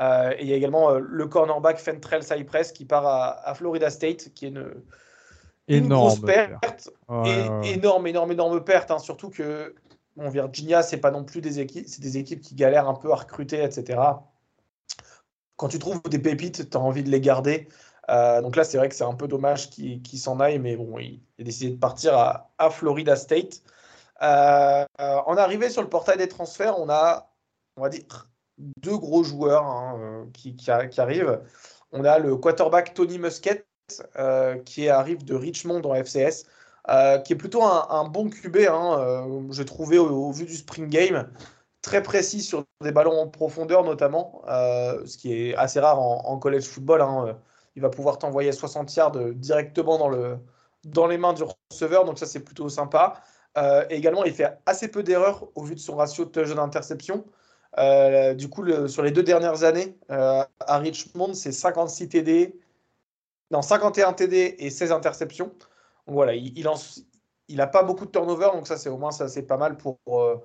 Euh, 0.00 0.30
et 0.38 0.42
il 0.42 0.48
y 0.48 0.54
a 0.54 0.56
également 0.56 0.90
euh, 0.90 1.00
le 1.00 1.26
cornerback 1.26 1.78
Fentrell 1.78 2.22
Cypress 2.22 2.72
qui 2.72 2.86
part 2.86 3.06
à, 3.06 3.54
Florida 3.54 3.90
State, 3.90 4.32
qui 4.34 4.46
est 4.46 4.48
une, 4.48 4.72
énorme 5.68 6.08
grosse 6.08 6.20
perte. 6.20 6.90
énorme, 7.62 8.06
énorme, 8.06 8.32
énorme 8.32 8.64
perte. 8.64 8.90
Hein. 8.90 8.98
surtout 8.98 9.28
que 9.28 9.74
bon, 10.16 10.30
Virginia, 10.30 10.82
c'est 10.82 10.96
pas 10.96 11.10
non 11.10 11.24
plus 11.24 11.42
des 11.42 11.60
équipes, 11.60 11.86
c'est 11.86 12.00
des 12.00 12.16
équipes 12.16 12.40
qui 12.40 12.54
galèrent 12.54 12.88
un 12.88 12.94
peu 12.94 13.12
à 13.12 13.16
recruter, 13.16 13.62
etc. 13.62 14.00
Quand 15.56 15.68
tu 15.68 15.78
trouves 15.78 16.00
des 16.08 16.18
pépites, 16.18 16.70
tu 16.70 16.76
as 16.78 16.80
envie 16.80 17.04
de 17.04 17.10
les 17.10 17.20
garder. 17.20 17.68
Euh, 18.08 18.40
donc 18.40 18.56
là, 18.56 18.64
c'est 18.64 18.78
vrai 18.78 18.88
que 18.88 18.94
c'est 18.94 19.04
un 19.04 19.14
peu 19.14 19.28
dommage 19.28 19.68
qu'il 19.68 20.18
s'en 20.18 20.40
aille, 20.40 20.58
mais 20.58 20.74
bon, 20.76 20.98
il, 20.98 21.20
a 21.38 21.42
décidé 21.42 21.72
de 21.72 21.78
partir 21.78 22.16
à, 22.16 22.50
à 22.56 22.70
Florida 22.70 23.14
State. 23.14 23.60
Euh, 24.22 24.86
en 24.98 25.36
arrivée 25.36 25.68
sur 25.68 25.82
le 25.82 25.88
portail 25.90 26.16
des 26.16 26.28
transferts, 26.28 26.78
on 26.78 26.88
a 26.88 27.33
on 27.76 27.82
va 27.82 27.88
dire, 27.88 28.28
deux 28.58 28.96
gros 28.96 29.24
joueurs 29.24 29.64
hein, 29.64 29.98
euh, 30.00 30.24
qui, 30.32 30.70
arrivent. 31.00 31.40
On 31.92 32.04
a 32.04 32.18
le 32.18 32.36
quarterback 32.36 32.94
Tony 32.94 33.18
Musket, 33.18 33.66
euh, 34.16 34.56
qui 34.58 34.88
arrive 34.88 35.24
de 35.24 35.34
Richmond 35.34 35.82
en 35.82 35.94
FCS, 35.94 36.46
euh, 36.88 37.18
qui 37.18 37.32
est 37.32 37.36
plutôt 37.36 37.62
un, 37.62 38.08
bon 38.08 38.30
QB, 38.30 38.58
hein, 38.70 39.46
j'ai 39.50 39.64
trouvé 39.64 39.98
au, 39.98 40.30
vu 40.32 40.44
du 40.44 40.54
spring 40.54 40.88
game, 40.88 41.28
très 41.82 42.02
précis 42.02 42.42
sur 42.42 42.64
des 42.82 42.92
ballons 42.92 43.20
en 43.20 43.28
profondeur 43.28 43.84
notamment, 43.84 44.42
ce 44.46 45.16
qui 45.16 45.32
est 45.32 45.54
assez 45.56 45.80
rare 45.80 46.00
en, 46.00 46.38
college 46.38 46.64
football. 46.64 47.00
Hein, 47.02 47.38
il 47.76 47.82
va 47.82 47.90
pouvoir 47.90 48.18
t'envoyer 48.18 48.52
60 48.52 48.94
yards 48.94 49.18
directement 49.34 49.98
dans, 49.98 50.08
le, 50.08 50.38
dans 50.84 51.06
les 51.06 51.18
mains 51.18 51.32
du 51.32 51.42
receveur, 51.70 52.04
donc 52.04 52.18
ça 52.18 52.26
c'est 52.26 52.40
plutôt 52.40 52.68
sympa. 52.68 53.14
et 53.56 53.96
également, 53.96 54.24
il 54.24 54.32
fait 54.32 54.58
assez 54.66 54.88
peu 54.88 55.02
d'erreurs 55.02 55.48
au 55.54 55.64
vu 55.64 55.74
de 55.74 55.80
son 55.80 55.96
ratio 55.96 56.24
de 56.24 56.30
touchdown 56.30 56.56
d'interception. 56.56 57.24
Euh, 57.78 58.34
du 58.34 58.48
coup, 58.48 58.64
sur 58.88 59.02
les 59.02 59.10
deux 59.10 59.22
dernières 59.22 59.64
années, 59.64 59.96
euh, 60.10 60.44
à 60.60 60.78
Richmond, 60.78 61.34
c'est 61.34 61.52
56 61.52 62.08
TD, 62.08 62.56
non, 63.50 63.62
51 63.62 64.12
TD 64.12 64.56
et 64.58 64.70
16 64.70 64.92
interceptions. 64.92 65.52
Voilà, 66.06 66.34
il, 66.34 66.56
il, 67.48 67.68
pas 67.72 67.82
beaucoup 67.82 68.06
de 68.06 68.10
turnover, 68.10 68.50
donc 68.52 68.66
ça, 68.66 68.76
c'est 68.76 68.88
au 68.88 68.98
moins 68.98 69.10
ça, 69.10 69.28
c'est 69.28 69.42
pas 69.42 69.56
mal 69.56 69.76
pour, 69.76 69.98
euh, 70.08 70.36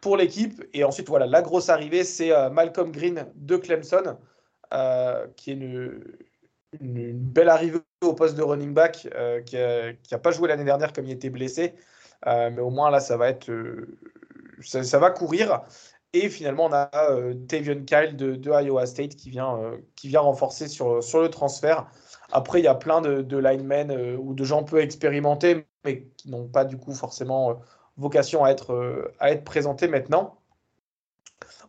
pour 0.00 0.16
l'équipe. 0.16 0.62
Et 0.72 0.84
ensuite, 0.84 1.08
voilà, 1.08 1.26
la 1.26 1.42
grosse 1.42 1.68
arrivée, 1.68 2.04
c'est 2.04 2.30
Malcolm 2.50 2.92
Green 2.92 3.26
de 3.34 3.56
Clemson, 3.56 4.16
qui 5.36 5.50
est 5.50 5.54
une, 5.54 6.02
belle 6.80 7.48
arrivée 7.48 7.78
au 8.02 8.12
poste 8.12 8.36
de 8.36 8.42
running 8.42 8.74
back, 8.74 9.08
qui 9.46 9.56
n'a 9.56 10.18
pas 10.18 10.30
joué 10.30 10.48
l'année 10.48 10.64
dernière 10.64 10.92
comme 10.92 11.06
il 11.06 11.12
était 11.12 11.30
blessé. 11.30 11.74
mais 12.26 12.60
au 12.60 12.70
moins, 12.70 12.90
là, 12.90 13.00
ça 13.00 13.16
va 13.16 13.28
être. 13.28 13.50
Ça, 14.60 14.98
va 14.98 15.10
courir. 15.10 15.62
Et 16.14 16.30
finalement, 16.30 16.66
on 16.66 16.72
a 16.72 16.90
euh, 17.10 17.34
Kyle 17.46 18.16
de, 18.16 18.40
Iowa 18.62 18.86
State 18.86 19.14
qui 19.14 19.28
vient, 19.28 19.58
euh, 19.58 19.76
qui 19.94 20.08
vient 20.08 20.20
renforcer 20.20 20.66
sur, 20.66 21.02
sur 21.04 21.20
le 21.20 21.28
transfert. 21.28 21.86
Après, 22.32 22.60
il 22.60 22.64
y 22.64 22.68
a 22.68 22.74
plein 22.74 23.00
de, 23.02 23.20
de 23.20 23.36
linemen 23.36 23.90
euh, 23.90 24.16
ou 24.16 24.32
de 24.34 24.42
gens 24.44 24.64
peu 24.64 24.80
expérimentés, 24.80 25.66
mais 25.84 26.06
qui 26.16 26.30
n'ont 26.30 26.48
pas 26.48 26.64
du 26.64 26.78
coup 26.78 26.94
forcément 26.94 27.60
vocation 27.98 28.44
à 28.44 28.50
être, 28.50 29.10
à 29.18 29.32
être 29.32 29.44
présentés 29.44 29.88
maintenant. 29.88 30.38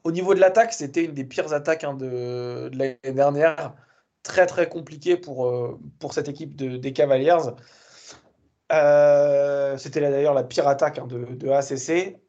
Au 0.03 0.12
niveau 0.12 0.34
de 0.34 0.39
l'attaque, 0.39 0.74
c'était 0.74 1.03
une 1.03 1.13
des 1.13 1.25
pires 1.25 1.51
attaques 1.53 1.84
hein, 1.84 1.96
de, 1.96 2.69
l'année 2.74 2.98
dernière. 3.03 3.74
Très 4.24 4.46
très 4.46 4.69
compliqué 4.69 5.17
pour, 5.17 5.51
pour 6.00 6.13
cette 6.13 6.29
équipe 6.29 6.55
de, 6.55 6.77
des 6.77 6.93
Cavaliers. 6.93 7.38
c'était 9.77 10.01
d'ailleurs 10.01 10.34
la 10.34 10.43
pire 10.43 10.67
attaque 10.67 11.00
hein, 11.00 11.08
de, 11.08 11.25
de 11.25 11.50
ACC. 11.50 12.19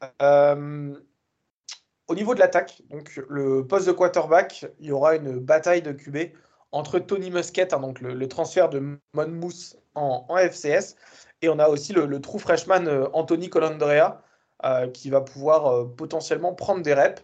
Au 2.11 2.15
niveau 2.15 2.35
de 2.35 2.41
l'attaque, 2.41 2.81
le 3.29 3.65
poste 3.65 3.87
de 3.87 3.93
quarterback, 3.93 4.65
il 4.81 4.87
y 4.87 4.91
aura 4.91 5.15
une 5.15 5.39
bataille 5.39 5.81
de 5.81 5.93
QB 5.93 6.33
entre 6.73 6.99
Tony 6.99 7.31
Musket, 7.31 7.71
hein, 7.71 7.79
donc 7.79 8.01
le, 8.01 8.27
transfert 8.27 8.67
de 8.67 8.99
Monmouth 9.13 9.77
en, 9.95 10.25
FCS, 10.35 10.97
et 11.41 11.47
on 11.47 11.57
a 11.57 11.69
aussi 11.69 11.93
le, 11.93 12.19
true 12.19 12.37
freshman 12.37 12.85
euh, 12.85 13.07
Anthony 13.13 13.49
Colandrea 13.49 14.21
euh, 14.65 14.89
qui 14.89 15.09
va 15.09 15.21
pouvoir 15.21 15.67
euh, 15.67 15.85
potentiellement 15.85 16.53
prendre 16.53 16.81
des 16.81 16.93
reps. 16.93 17.23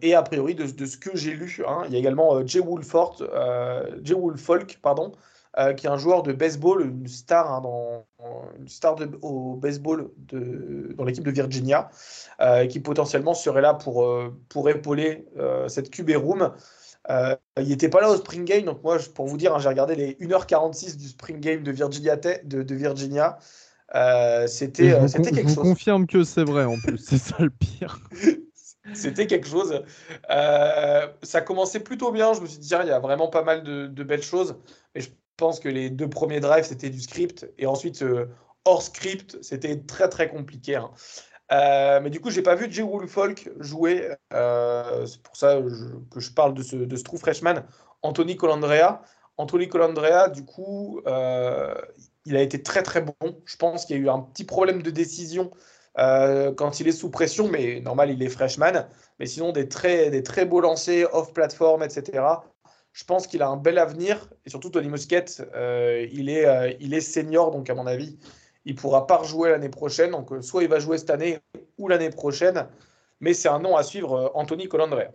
et 0.00 0.14
a 0.14 0.22
priori, 0.22 0.54
de, 0.54 0.86
ce 0.86 0.96
que 0.96 1.14
j'ai 1.14 1.32
lu, 1.32 1.62
hein, 1.68 1.82
il 1.88 1.92
y 1.92 1.96
a 1.96 1.98
également 1.98 2.46
Jay 2.46 2.60
Woolfolk, 2.60 3.22
Jay 4.02 4.14
Woolfolk 4.14 4.78
pardon, 4.80 5.12
euh, 5.58 5.72
qui 5.72 5.86
est 5.86 5.90
un 5.90 5.96
joueur 5.96 6.22
de 6.22 6.34
baseball, 6.34 6.82
une 6.82 7.08
star, 7.08 7.50
hein, 7.50 7.62
dans, 7.62 8.04
une 8.58 8.68
star 8.68 8.94
de, 8.94 9.08
au 9.22 9.54
baseball 9.54 10.10
de, 10.18 10.92
dans 10.98 11.04
l'équipe 11.04 11.24
de 11.24 11.30
Virginia, 11.30 11.88
euh, 12.42 12.66
qui 12.66 12.78
potentiellement 12.78 13.32
serait 13.32 13.62
là 13.62 13.72
pour, 13.72 14.04
euh, 14.04 14.36
pour 14.50 14.68
épauler 14.68 15.24
cette 15.68 15.88
QB 15.88 16.10
Room. 16.16 16.52
il 17.08 17.68
n'était 17.68 17.88
pas 17.88 18.02
là 18.02 18.10
au 18.10 18.16
Spring 18.16 18.44
Game, 18.44 18.64
donc 18.64 18.82
moi, 18.82 18.98
pour 19.14 19.26
vous 19.28 19.38
dire, 19.38 19.54
hein, 19.54 19.58
j'ai 19.58 19.70
regardé 19.70 19.94
les 19.94 20.12
1h46 20.20 20.98
du 20.98 21.08
Spring 21.08 21.40
Game 21.40 21.62
de 21.62 21.72
Virginia. 21.72 22.16
De, 22.16 22.62
de 22.62 22.74
Virginia. 22.74 23.38
c'était 24.46 24.90
quelque 24.90 25.48
chose. 25.48 25.54
Je 25.54 25.60
confirme 25.60 26.06
que 26.06 26.22
c'est 26.22 26.44
vrai 26.44 26.64
en 26.64 26.78
plus, 26.78 26.98
c'est 27.02 27.16
ça 27.18 27.36
le 27.38 27.50
pire. 27.50 28.00
C'était 28.94 29.26
quelque 29.26 29.48
chose. 29.48 29.82
ça 30.28 31.40
commençait 31.40 31.80
plutôt 31.80 32.12
bien. 32.12 32.34
Je 32.34 32.40
me 32.40 32.46
suis 32.46 32.58
dit, 32.58 32.68
il 32.68 32.86
y 32.86 32.92
a 32.92 33.00
vraiment 33.00 33.26
pas 33.26 33.42
mal 33.42 33.64
de, 33.64 33.88
de 33.88 34.04
belles 34.04 34.22
choses. 34.22 34.54
Mais 34.94 35.00
je 35.00 35.08
pense 35.36 35.60
que 35.60 35.68
les 35.68 35.90
deux 35.90 36.08
premiers 36.08 36.40
drives, 36.40 36.64
c'était 36.64 36.90
du 36.90 37.00
script. 37.00 37.50
Et 37.58 37.66
ensuite, 37.66 38.02
euh, 38.02 38.26
hors 38.64 38.82
script, 38.82 39.38
c'était 39.42 39.80
très, 39.80 40.08
très 40.08 40.28
compliqué. 40.28 40.76
Hein. 40.76 40.90
Euh, 41.52 42.00
mais 42.02 42.10
du 42.10 42.20
coup, 42.20 42.30
j'ai 42.30 42.42
pas 42.42 42.54
vu 42.54 42.66
Jay 42.70 42.82
Woolfolk 42.82 43.50
jouer. 43.60 44.08
Euh, 44.32 45.06
c'est 45.06 45.22
pour 45.22 45.36
ça 45.36 45.60
que 46.10 46.20
je 46.20 46.32
parle 46.32 46.54
de 46.54 46.62
ce, 46.62 46.76
de 46.76 46.96
ce 46.96 47.04
freshman, 47.16 47.64
Anthony 48.02 48.36
Colandrea. 48.36 49.02
Anthony 49.38 49.68
Colandrea, 49.68 50.30
du 50.30 50.44
coup, 50.44 51.00
il 51.04 52.36
a 52.36 52.40
été 52.40 52.62
très 52.62 52.82
très 52.82 53.02
bon. 53.02 53.14
Je 53.44 53.56
pense 53.56 53.84
qu'il 53.84 53.96
y 53.96 53.98
a 53.98 54.02
eu 54.02 54.08
un 54.08 54.20
petit 54.20 54.44
problème 54.44 54.82
de 54.82 54.90
décision 54.90 55.50
quand 55.94 56.80
il 56.80 56.88
est 56.88 56.92
sous 56.92 57.10
pression, 57.10 57.48
mais 57.48 57.80
normal, 57.80 58.10
il 58.10 58.22
est 58.22 58.30
freshman. 58.30 58.88
Mais 59.20 59.26
sinon, 59.26 59.52
des 59.52 59.68
très, 59.68 60.10
des 60.10 60.22
très 60.22 60.46
beaux 60.46 60.60
lancers 60.60 61.14
off-platform, 61.14 61.82
etc. 61.82 62.22
Je 62.96 63.04
pense 63.04 63.26
qu'il 63.26 63.42
a 63.42 63.48
un 63.48 63.58
bel 63.58 63.76
avenir. 63.76 64.26
Et 64.46 64.50
surtout, 64.50 64.70
Tony 64.70 64.88
Musquette, 64.88 65.46
euh, 65.54 66.08
il, 66.10 66.30
est, 66.30 66.46
euh, 66.46 66.72
il 66.80 66.94
est 66.94 67.02
senior, 67.02 67.50
donc 67.50 67.68
à 67.68 67.74
mon 67.74 67.86
avis, 67.86 68.18
il 68.64 68.74
ne 68.74 68.80
pourra 68.80 69.06
pas 69.06 69.18
rejouer 69.18 69.50
l'année 69.50 69.68
prochaine. 69.68 70.12
Donc, 70.12 70.32
soit 70.40 70.62
il 70.62 70.70
va 70.70 70.78
jouer 70.78 70.96
cette 70.96 71.10
année 71.10 71.38
ou 71.76 71.88
l'année 71.88 72.08
prochaine. 72.08 72.66
Mais 73.20 73.34
c'est 73.34 73.50
un 73.50 73.58
nom 73.58 73.76
à 73.76 73.82
suivre, 73.82 74.32
Anthony 74.34 74.66
Colandrea. 74.66 75.12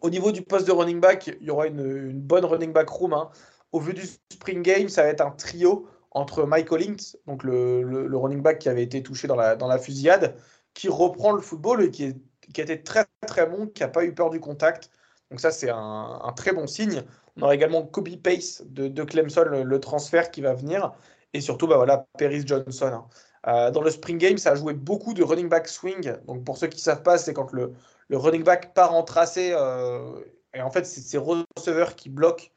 Au 0.00 0.08
niveau 0.08 0.32
du 0.32 0.40
poste 0.40 0.66
de 0.66 0.72
running 0.72 1.00
back, 1.00 1.26
il 1.26 1.46
y 1.46 1.50
aura 1.50 1.66
une, 1.66 2.12
bonne 2.12 2.46
running 2.46 2.72
back 2.72 2.88
room. 2.88 3.12
Hein. 3.12 3.28
Au 3.72 3.80
vu 3.80 3.92
du 3.92 4.06
spring 4.32 4.62
game, 4.62 4.88
ça 4.88 5.02
va 5.02 5.08
être 5.08 5.20
un 5.20 5.32
trio 5.32 5.86
entre 6.12 6.44
Mike 6.44 6.72
Hollings, 6.72 7.14
donc 7.26 7.44
le, 7.44 8.08
running 8.16 8.40
back 8.40 8.58
qui 8.58 8.70
avait 8.70 8.82
été 8.82 9.02
touché 9.02 9.28
dans 9.28 9.36
la, 9.36 9.54
dans 9.54 9.68
la 9.68 9.78
fusillade, 9.78 10.34
qui 10.72 10.88
reprend 10.88 11.32
le 11.32 11.42
football 11.42 11.82
et 11.82 11.90
qui, 11.90 12.14
qui 12.54 12.62
a 12.62 12.64
été 12.64 12.82
très 12.82 13.04
très 13.26 13.44
bon, 13.44 13.66
qui 13.66 13.82
n'a 13.82 13.88
pas 13.88 14.02
eu 14.02 14.14
peur 14.14 14.30
du 14.30 14.40
contact. 14.40 14.90
Donc 15.30 15.40
ça, 15.40 15.50
c'est 15.50 15.70
un, 15.70 16.32
très 16.36 16.52
bon 16.52 16.66
signe. 16.66 17.02
On 17.36 17.42
aura 17.42 17.54
également 17.54 17.82
Kobe 17.82 18.16
Pace 18.16 18.62
de, 18.66 18.88
de 18.88 19.02
Clemson, 19.04 19.44
le, 19.44 19.80
transfert 19.80 20.30
qui 20.30 20.40
va 20.40 20.54
venir. 20.54 20.92
Et 21.32 21.40
surtout, 21.40 21.68
bah 21.68 21.76
voilà, 21.76 22.06
Paris 22.18 22.42
Johnson. 22.44 22.90
Hein. 22.92 23.06
Euh, 23.46 23.70
dans 23.70 23.80
le 23.80 23.90
Spring 23.90 24.18
Game, 24.18 24.38
ça 24.38 24.52
a 24.52 24.54
joué 24.56 24.74
beaucoup 24.74 25.14
de 25.14 25.22
running 25.22 25.48
back 25.48 25.68
swing. 25.68 26.14
Donc 26.26 26.44
pour 26.44 26.58
ceux 26.58 26.66
qui 26.66 26.78
ne 26.78 26.82
savent 26.82 27.02
pas, 27.02 27.16
c'est 27.16 27.32
quand 27.32 27.52
le, 27.52 27.72
le, 28.08 28.16
running 28.16 28.42
back 28.42 28.74
part 28.74 28.92
en 28.92 29.04
tracé. 29.04 29.52
Euh, 29.54 30.20
et 30.52 30.62
en 30.62 30.70
fait, 30.70 30.84
c'est 30.84 31.00
ses 31.00 31.18
receveurs 31.18 31.94
qui 31.94 32.08
bloquent 32.08 32.50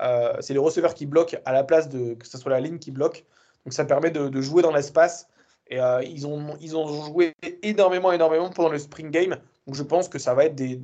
euh, 0.00 0.34
c'est 0.40 0.54
les 0.54 0.58
receveurs 0.58 0.92
qui 0.94 1.06
bloquent 1.06 1.36
à 1.44 1.52
la 1.52 1.62
place 1.62 1.88
de 1.88 2.14
que 2.14 2.26
ce 2.26 2.36
soit 2.36 2.50
la 2.50 2.58
ligne 2.58 2.78
qui 2.78 2.90
bloque. 2.90 3.24
Donc 3.64 3.74
ça 3.74 3.84
permet 3.84 4.10
de, 4.10 4.40
jouer 4.40 4.62
dans 4.62 4.72
l'espace. 4.72 5.28
Et 5.68 5.78
ils, 6.02 6.26
ont, 6.26 6.56
ils 6.60 6.76
ont 6.76 7.04
joué 7.04 7.32
énormément, 7.62 8.12
énormément 8.12 8.50
pendant 8.50 8.70
le 8.70 8.78
spring 8.78 9.10
game. 9.10 9.36
Donc 9.66 9.76
je 9.76 9.82
pense 9.82 10.08
que 10.08 10.18
ça 10.18 10.34
va 10.34 10.46
être 10.46 10.54
des, 10.56 10.80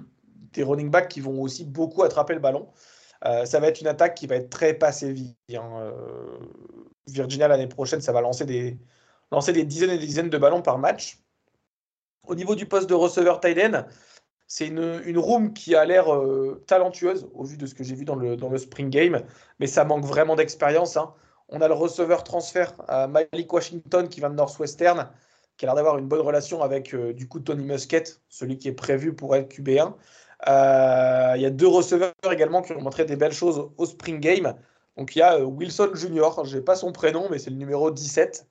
des 0.52 0.62
running 0.62 0.90
backs 0.90 1.09
qui 1.09 1.21
vont 1.21 1.40
aussi 1.42 1.64
beaucoup 1.64 2.02
attraper 2.02 2.35
le 2.35 2.40
ballon. 2.40 2.69
Euh, 3.25 3.45
ça 3.45 3.61
va 3.61 3.69
être 3.69 3.80
une 3.80 3.87
attaque 3.87 4.14
qui 4.14 4.26
va 4.26 4.37
être 4.37 4.50
très 4.50 4.75
passée 4.75 5.12
vie. 5.12 5.37
Hein. 5.54 5.92
Virginia 7.07 7.49
l'année 7.49 7.66
prochaine, 7.66 8.00
ça 8.00 8.12
va 8.12 8.21
lancer 8.21 8.47
des, 8.47 8.78
lancer 9.30 9.52
des 9.52 9.64
dizaines 9.64 9.90
et 9.90 9.99
des 9.99 10.07
dizaines 10.07 10.30
de 10.30 10.38
ballons 10.38 10.62
par 10.62 10.78
match. 10.78 11.19
Au 12.26 12.35
niveau 12.35 12.54
du 12.54 12.66
poste 12.66 12.88
de 12.88 12.95
receveur 12.95 13.40
tight 13.40 13.59
c'est 14.50 14.66
une, 14.66 15.16
room 15.16 15.52
qui 15.52 15.76
a 15.76 15.85
l'air 15.85 16.12
euh, 16.12 16.64
talentueuse 16.66 17.28
au 17.35 17.45
vu 17.45 17.57
de 17.57 17.66
ce 17.66 17.75
que 17.75 17.85
j'ai 17.85 17.95
vu 17.95 18.04
dans 18.04 18.16
le, 18.16 18.37
dans 18.37 18.49
le 18.49 18.59
spring 18.59 18.90
game, 18.90 19.23
mais 19.61 19.69
ça 19.69 19.85
manque 19.85 20.04
vraiment 20.04 20.35
d'expérience. 20.35 20.97
Hein. 20.97 21.14
On 21.50 21.61
a 21.61 21.69
le 21.69 21.75
receveur 21.75 22.25
transfert 22.25 22.73
à 22.88 23.07
Malik 23.07 23.52
Washington 23.52 24.09
qui 24.09 24.19
vient 24.19 24.28
de 24.28 24.35
Northwestern, 24.35 25.09
qui 25.57 25.66
a 25.66 25.69
l'air 25.69 25.76
d'avoir 25.76 25.99
une 25.99 26.09
bonne 26.09 26.21
relation 26.21 26.62
avec 26.62 26.95
euh, 26.95 27.12
du 27.12 27.28
coup 27.28 27.38
Tony 27.38 27.64
Musket, 27.64 28.21
celui 28.28 28.59
qui 28.59 28.66
est 28.66 28.73
prévu 28.73 29.14
pour 29.14 29.37
être 29.37 29.49
QB1. 29.54 29.95
Euh, 30.49 31.32
il 31.37 31.42
y 31.42 31.47
a 31.47 31.50
deux 31.50 31.68
receveurs 31.68 32.12
également 32.30 32.62
qui 32.62 32.73
ont 32.73 32.80
montré 32.80 33.04
des 33.04 33.16
belles 33.16 33.32
choses 33.32 33.70
au 33.76 33.87
spring 33.87 34.20
game. 34.20 34.54
Donc 34.97 35.16
il 35.16 35.20
y 35.20 35.23
a 35.23 35.38
Wilson 35.44 35.90
Jr., 35.94 36.44
je 36.44 36.56
n'ai 36.56 36.62
pas 36.62 36.76
son 36.76 36.92
prénom, 36.92 37.28
mais 37.30 37.38
c'est 37.38 37.50
le 37.50 37.56
numéro 37.56 37.90
17, 37.90 38.47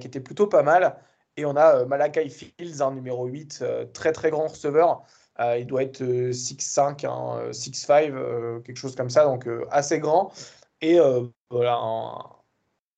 qui 0.00 0.06
était 0.06 0.20
plutôt 0.20 0.46
pas 0.46 0.62
mal. 0.62 0.96
Et 1.36 1.44
on 1.44 1.56
a 1.56 1.84
Malakai 1.86 2.28
Fields, 2.28 2.82
numéro 2.92 3.26
8, 3.26 3.64
très 3.92 4.12
très 4.12 4.30
grand 4.30 4.48
receveur. 4.48 5.02
Euh, 5.40 5.58
il 5.58 5.66
doit 5.66 5.82
être 5.82 6.02
6'5, 6.02 7.04
6'5, 7.52 8.62
quelque 8.62 8.76
chose 8.76 8.94
comme 8.94 9.10
ça, 9.10 9.24
donc 9.24 9.46
euh, 9.46 9.66
assez 9.70 9.98
grand. 9.98 10.32
Et 10.80 10.98
euh, 11.00 11.26
voilà, 11.50 11.78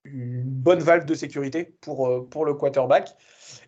une 0.05 0.43
bonne 0.43 0.81
valve 0.81 1.05
de 1.07 1.15
sécurité 1.15 1.65
pour, 1.81 2.29
pour 2.29 2.45
le 2.45 2.55
quarterback. 2.55 3.15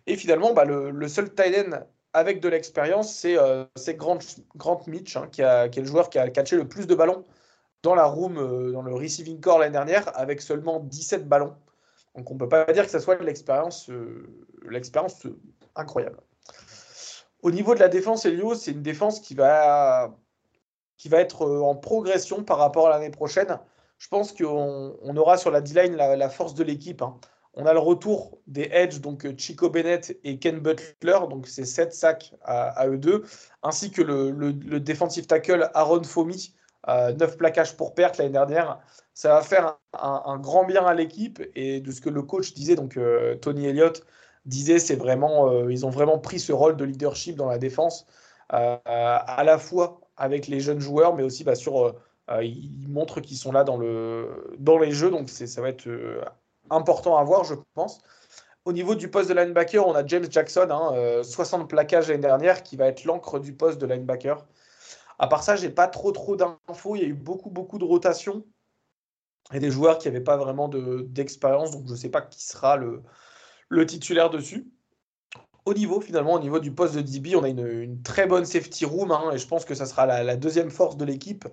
Et 0.05 0.15
finalement, 0.15 0.53
bah, 0.53 0.65
le, 0.65 1.07
seul 1.07 1.33
tight 1.33 1.55
end 1.55 1.79
avec 2.17 2.39
de 2.39 2.49
l'expérience, 2.49 3.13
c'est 3.13 3.93
Grant, 3.95 4.19
Grant, 4.55 4.81
Mitch, 4.87 5.15
hein, 5.15 5.27
qui, 5.31 5.43
a, 5.43 5.65
est 5.65 5.77
le 5.77 5.85
joueur 5.85 6.09
qui 6.09 6.19
a 6.19 6.29
catché 6.29 6.55
le 6.55 6.67
plus 6.67 6.87
de 6.87 6.95
ballons 6.95 7.25
dans 7.83 7.95
la 7.95 8.05
room, 8.05 8.35
dans 8.71 8.81
le 8.81 8.93
receiving 8.93 9.39
core 9.39 9.59
l'année 9.59 9.73
dernière, 9.73 10.11
avec 10.19 10.41
seulement 10.41 10.79
17 10.79 11.27
ballons. 11.27 11.55
Donc 12.15 12.31
on 12.31 12.33
ne 12.33 12.39
peut 12.39 12.49
pas 12.49 12.65
dire 12.73 12.83
que 12.85 12.91
ce 12.91 12.99
soit 12.99 13.21
l'expérience 13.21 13.89
l'expérience 14.67 15.27
incroyable. 15.75 16.17
Au 17.41 17.51
niveau 17.51 17.75
de 17.75 17.79
la 17.79 17.87
défense, 17.87 18.25
Elio, 18.25 18.55
c'est 18.55 18.71
une 18.71 18.81
défense 18.81 19.19
qui 19.19 19.35
va, 19.35 20.15
qui 20.97 21.07
va 21.09 21.19
être 21.19 21.43
euh, 21.43 21.61
en 21.61 21.75
progression 21.75 22.43
par 22.43 22.57
rapport 22.57 22.87
à 22.87 22.89
l'année 22.89 23.11
prochaine. 23.11 23.59
Je 23.99 24.07
pense 24.07 24.33
qu'on 24.33 24.97
on 25.01 25.17
aura 25.17 25.37
sur 25.37 25.51
la 25.51 25.61
D-line 25.61 25.95
la, 25.95 26.29
force 26.29 26.55
de 26.55 26.63
l'équipe. 26.63 27.01
Hein. 27.01 27.17
On 27.57 27.65
a 27.65 27.73
le 27.73 27.79
retour 27.79 28.39
des 28.47 28.69
Edge, 28.71 28.99
donc 29.01 29.25
euh, 29.25 29.33
Chico 29.37 29.69
Bennett 29.69 30.17
et 30.23 30.39
Ken 30.39 30.59
Butler, 30.59 31.19
donc 31.29 31.47
c'est 31.47 31.65
7 31.65 31.93
sacs 31.93 32.33
à, 32.43 32.87
eux 32.87 32.97
deux, 32.97 33.23
ainsi 33.63 33.91
que 33.91 34.01
le, 34.01 34.31
defensive 34.79 35.27
tackle 35.27 35.69
Aaron 35.73 36.03
Fomi, 36.03 36.53
9 36.87 37.21
euh, 37.21 37.27
plaquages 37.35 37.75
pour 37.75 37.95
perte 37.95 38.17
l'année 38.17 38.29
dernière. 38.29 38.79
Ça 39.13 39.29
va 39.29 39.41
faire 39.41 39.77
un, 39.93 40.37
grand 40.37 40.63
bien 40.63 40.85
à 40.85 40.93
l'équipe 40.93 41.41
et 41.55 41.81
de 41.81 41.91
ce 41.91 42.01
que 42.01 42.09
le 42.09 42.21
coach 42.21 42.53
disait, 42.53 42.75
donc 42.75 42.99
Tony 43.41 43.65
Elliott, 43.65 44.05
disait, 44.47 44.79
c'est 44.79 44.95
vraiment, 44.95 45.51
euh, 45.51 45.71
ils 45.71 45.85
ont 45.85 45.89
vraiment 45.89 46.17
pris 46.17 46.39
ce 46.39 46.53
rôle 46.53 46.77
de 46.77 46.85
leadership 46.85 47.35
dans 47.35 47.49
la 47.49 47.57
défense, 47.57 48.07
euh, 48.53 48.77
à 48.85 49.43
la 49.43 49.57
fois 49.57 50.01
avec 50.15 50.47
les 50.47 50.59
jeunes 50.59 50.79
joueurs, 50.79 51.15
mais 51.15 51.23
aussi 51.23 51.43
bah, 51.43 51.55
sur, 51.55 51.85
euh, 51.85 52.43
ils 52.43 52.87
montrent 52.87 53.19
qu'ils 53.19 53.37
sont 53.37 53.51
là 53.51 53.63
dans, 53.63 53.79
dans 54.57 54.79
les 54.79 54.91
jeux, 54.91 55.11
donc 55.11 55.29
ça 55.29 55.61
va 55.61 55.69
être 55.69 55.87
important 56.69 57.17
à 57.17 57.23
voir, 57.23 57.43
je 57.43 57.55
pense. 57.73 58.01
Au 58.65 58.73
niveau 58.73 58.95
du 58.95 59.09
poste 59.09 59.29
de 59.29 59.33
linebacker, 59.33 59.87
on 59.87 59.93
a 59.93 60.05
James 60.05 60.27
Jackson, 60.29 60.67
60 61.23 61.61
hein, 61.61 61.65
plaquages 61.65 62.09
l'année 62.09 62.21
dernière, 62.21 62.63
qui 62.63 62.75
va 62.75 62.87
être 62.87 63.05
l'encre 63.05 63.39
du 63.39 63.53
poste 63.53 63.79
de 63.79 63.85
linebacker. 63.85 64.45
À 65.19 65.27
part 65.27 65.43
ça, 65.43 65.55
j'ai 65.55 65.69
pas 65.69 65.87
trop 65.87 66.11
trop 66.11 66.35
d'infos. 66.35 66.95
Il 66.95 67.01
y 67.01 67.05
a 67.05 67.07
eu 67.07 67.13
beaucoup 67.13 67.49
beaucoup 67.49 67.79
de 67.79 67.85
rotations 67.85 68.43
et 69.53 69.59
des 69.59 69.71
joueurs 69.71 69.97
qui 69.97 70.07
n'avaient 70.07 70.21
pas 70.21 70.37
vraiment 70.37 70.69
d'expérience, 70.69 71.71
donc 71.71 71.85
je 71.85 71.91
ne 71.91 71.97
sais 71.97 72.09
pas 72.09 72.21
qui 72.21 72.43
sera 72.43 72.75
le, 72.75 73.01
le 73.69 73.85
titulaire 73.85 74.29
dessus. 74.29 74.67
Au 75.65 75.73
niveau, 75.73 75.99
finalement, 75.99 76.33
au 76.33 76.39
niveau 76.39 76.59
du 76.59 76.71
poste 76.71 76.95
de 76.95 77.01
DB, 77.01 77.35
on 77.35 77.43
a 77.43 77.49
une, 77.49 78.01
très 78.01 78.25
bonne 78.25 78.45
safety 78.45 78.85
room, 78.85 79.11
hein, 79.11 79.31
et 79.33 79.37
je 79.37 79.47
pense 79.47 79.65
que 79.65 79.75
ça 79.75 79.85
sera 79.85 80.05
la, 80.05 80.35
deuxième 80.37 80.69
force 80.69 80.97
de 80.97 81.05
l'équipe, 81.05 81.45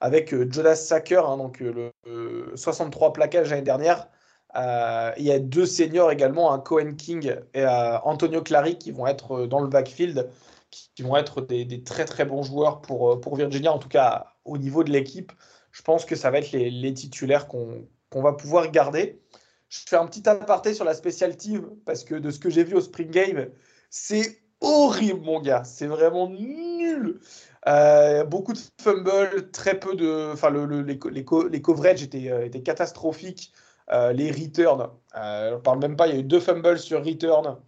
avec 0.00 0.34
euh, 0.34 0.46
Jonas 0.50 0.76
Sacker, 0.76 1.26
hein, 1.26 1.38
donc 1.38 1.62
euh, 1.62 1.90
le 2.04 2.56
63 2.56 3.12
plaquages 3.12 3.50
l'année 3.50 3.62
dernière. 3.62 4.08
Euh, 4.56 5.12
il 5.16 5.24
y 5.24 5.32
a 5.32 5.38
deux 5.38 5.66
seniors 5.66 6.10
également, 6.10 6.52
un 6.52 6.58
Cohen 6.58 6.94
King 6.94 7.34
et 7.54 7.66
Antonio 7.66 8.42
Clary, 8.42 8.78
qui 8.78 8.90
vont 8.92 9.06
être 9.06 9.46
dans 9.46 9.60
le 9.60 9.68
backfield, 9.68 10.28
qui, 10.70 11.02
vont 11.02 11.16
être 11.16 11.40
des, 11.40 11.82
très 11.82 12.04
très 12.04 12.24
bons 12.24 12.42
joueurs 12.42 12.80
pour, 12.80 13.20
pour 13.20 13.36
Virginia, 13.36 13.72
en 13.72 13.78
tout 13.78 13.88
cas 13.88 14.34
au 14.44 14.58
niveau 14.58 14.84
de 14.84 14.90
l'équipe. 14.90 15.32
Je 15.72 15.82
pense 15.82 16.04
que 16.04 16.14
ça 16.14 16.30
va 16.30 16.38
être 16.38 16.52
les, 16.52 16.94
titulaires 16.94 17.48
qu'on 17.48 18.22
va 18.22 18.32
pouvoir 18.32 18.70
garder. 18.70 19.20
Je 19.68 19.80
fais 19.88 19.96
un 19.96 20.06
petit 20.06 20.28
aparté 20.28 20.72
sur 20.72 20.84
la 20.84 20.94
spécial 20.94 21.36
team 21.36 21.68
parce 21.84 22.04
que 22.04 22.14
de 22.14 22.30
ce 22.30 22.38
que 22.38 22.48
j'ai 22.48 22.62
vu 22.62 22.74
au 22.74 22.80
Spring 22.80 23.10
Game, 23.10 23.48
c'est 23.90 24.40
horrible, 24.60 25.20
mon 25.20 25.40
gars. 25.40 25.64
C'est 25.64 25.88
vraiment 25.88 26.28
nul. 26.28 27.20
Euh, 27.66 28.24
beaucoup 28.24 28.52
de 28.52 28.58
fumbles, 28.80 29.50
très 29.50 29.78
peu 29.78 29.96
de. 29.96 30.30
Enfin, 30.32 30.50
le, 30.50 30.82
les, 30.82 31.24
coverages 31.62 32.08
euh, 32.14 32.44
étaient 32.44 32.62
catastrophiques. 32.62 33.52
Euh, 33.92 34.12
les 34.12 34.30
returns, 34.30 34.90
on 35.14 35.60
parle 35.62 35.78
même 35.80 35.96
pas, 35.96 36.06
il 36.06 36.14
y 36.14 36.16
a 36.16 36.20
eu 36.20 36.24
deux 36.24 36.40
fumbles 36.40 36.78
sur 36.78 37.04
return 37.04 37.58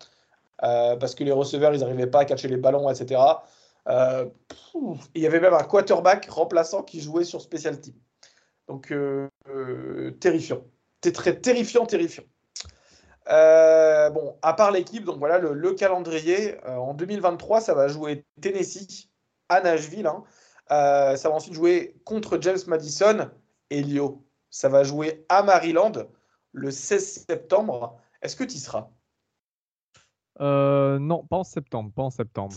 parce 0.59 1.15
que 1.15 1.25
les 1.25 1.33
receveurs, 1.33 1.75
ils 1.75 1.81
n'arrivaient 1.81 2.07
pas 2.07 2.21
à 2.21 2.25
catcher 2.25 2.49
les 2.49 2.57
ballons, 2.57 2.89
etc. 2.89 3.21
il 3.87 5.23
y 5.23 5.27
avait 5.27 5.41
même 5.41 5.55
un 5.55 5.65
quarterback 5.65 6.29
remplaçant 6.31 6.83
qui 6.83 7.01
jouait 7.01 7.25
sur 7.25 7.41
Special 7.41 7.81
Team. 7.81 7.95
Donc, 8.69 8.93
terrifiant 10.21 10.63
très 11.13 11.39
terrifiant, 11.39 11.87
terrifiant. 11.87 12.25
Euh, 13.29 14.11
bon, 14.11 14.37
à 14.43 14.53
part 14.55 14.71
l'équipe, 14.71 15.05
donc 15.05 15.19
voilà 15.19 15.39
le, 15.39 15.73
calendrier. 15.73 16.57
Euh, 16.67 16.77
en 16.77 16.95
2023, 16.95 17.61
ça 17.61 17.75
va 17.75 17.89
jouer 17.89 18.25
Tennessee 18.41 19.09
à 19.49 19.61
Nashville. 19.61 20.07
Hein. 20.07 20.23
Euh, 20.71 21.17
ça 21.17 21.29
va 21.29 21.35
ensuite 21.35 21.55
jouer 21.55 21.97
contre 22.05 22.39
James 22.41 22.59
Madison 22.67 23.31
et 23.71 23.83
Lio. 23.83 24.26
Ça 24.57 24.71
va 24.71 24.85
jouer 24.85 25.27
à 25.29 25.43
Maryland 25.43 25.93
le 26.53 26.71
16 26.71 27.27
septembre. 27.29 27.99
Est-ce 28.23 28.37
que 28.37 28.45
tu 28.45 28.55
y 28.55 28.59
seras? 28.59 28.89
Non, 30.41 31.27
pas 31.29 31.37
en 31.37 31.45
septembre. 31.45 31.93
Pas 31.95 32.05
en 32.05 32.11
septembre. 32.11 32.55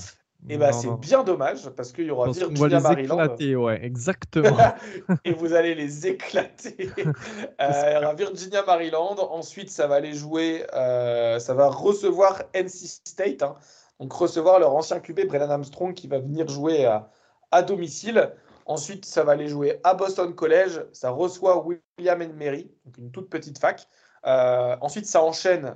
Et 0.47 0.53
eh 0.53 0.57
bah, 0.57 0.71
c'est 0.71 0.89
bien 1.01 1.25
dommage 1.25 1.69
parce 1.71 1.91
qu'il 1.91 2.05
y 2.05 2.11
aura 2.11 2.31
Virginia 2.31 2.79
Maryland. 2.79 3.21
Éclater, 3.21 3.55
ouais, 3.57 3.83
exactement. 3.83 4.57
et 5.25 5.33
vous 5.33 5.53
allez 5.53 5.75
les 5.75 6.07
éclater. 6.07 6.89
euh, 6.97 7.83
il 7.87 7.93
y 7.93 7.97
aura 7.97 8.13
Virginia 8.13 8.63
Maryland. 8.63 9.17
Ensuite, 9.31 9.69
ça 9.69 9.87
va 9.87 9.95
aller 9.95 10.13
jouer, 10.13 10.65
euh, 10.73 11.39
ça 11.39 11.53
va 11.53 11.67
recevoir 11.67 12.43
NC 12.55 12.87
State. 13.05 13.43
Hein. 13.43 13.55
donc 13.99 14.13
recevoir 14.13 14.59
leur 14.59 14.73
ancien 14.73 15.01
QB 15.01 15.27
Brennan 15.27 15.51
Armstrong 15.51 15.93
qui 15.93 16.07
va 16.07 16.19
venir 16.19 16.47
jouer 16.47 16.85
à, 16.85 17.09
à, 17.51 17.61
domicile. 17.61 18.31
Ensuite, 18.69 19.05
ça 19.05 19.23
va 19.23 19.31
aller 19.33 19.47
jouer 19.47 19.79
à 19.83 19.93
Boston 19.93 20.33
College. 20.33 20.85
Ça 20.93 21.09
reçoit 21.09 21.65
William 21.65 22.31
Mary, 22.33 22.71
donc 22.85 22.97
une 22.97 23.11
toute 23.11 23.29
petite 23.29 23.59
fac. 23.59 23.87
ensuite, 24.23 25.07
ça 25.07 25.21
enchaîne 25.23 25.75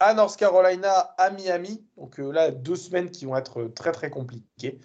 à 0.00 0.14
North 0.14 0.36
Carolina, 0.36 0.90
à 1.18 1.30
Miami. 1.30 1.84
Donc 1.96 2.18
là, 2.18 2.50
deux 2.52 2.76
semaines 2.76 3.10
qui 3.10 3.26
vont 3.26 3.36
être 3.36 3.64
très 3.74 3.92
très 3.92 4.08
compliquées. 4.08 4.78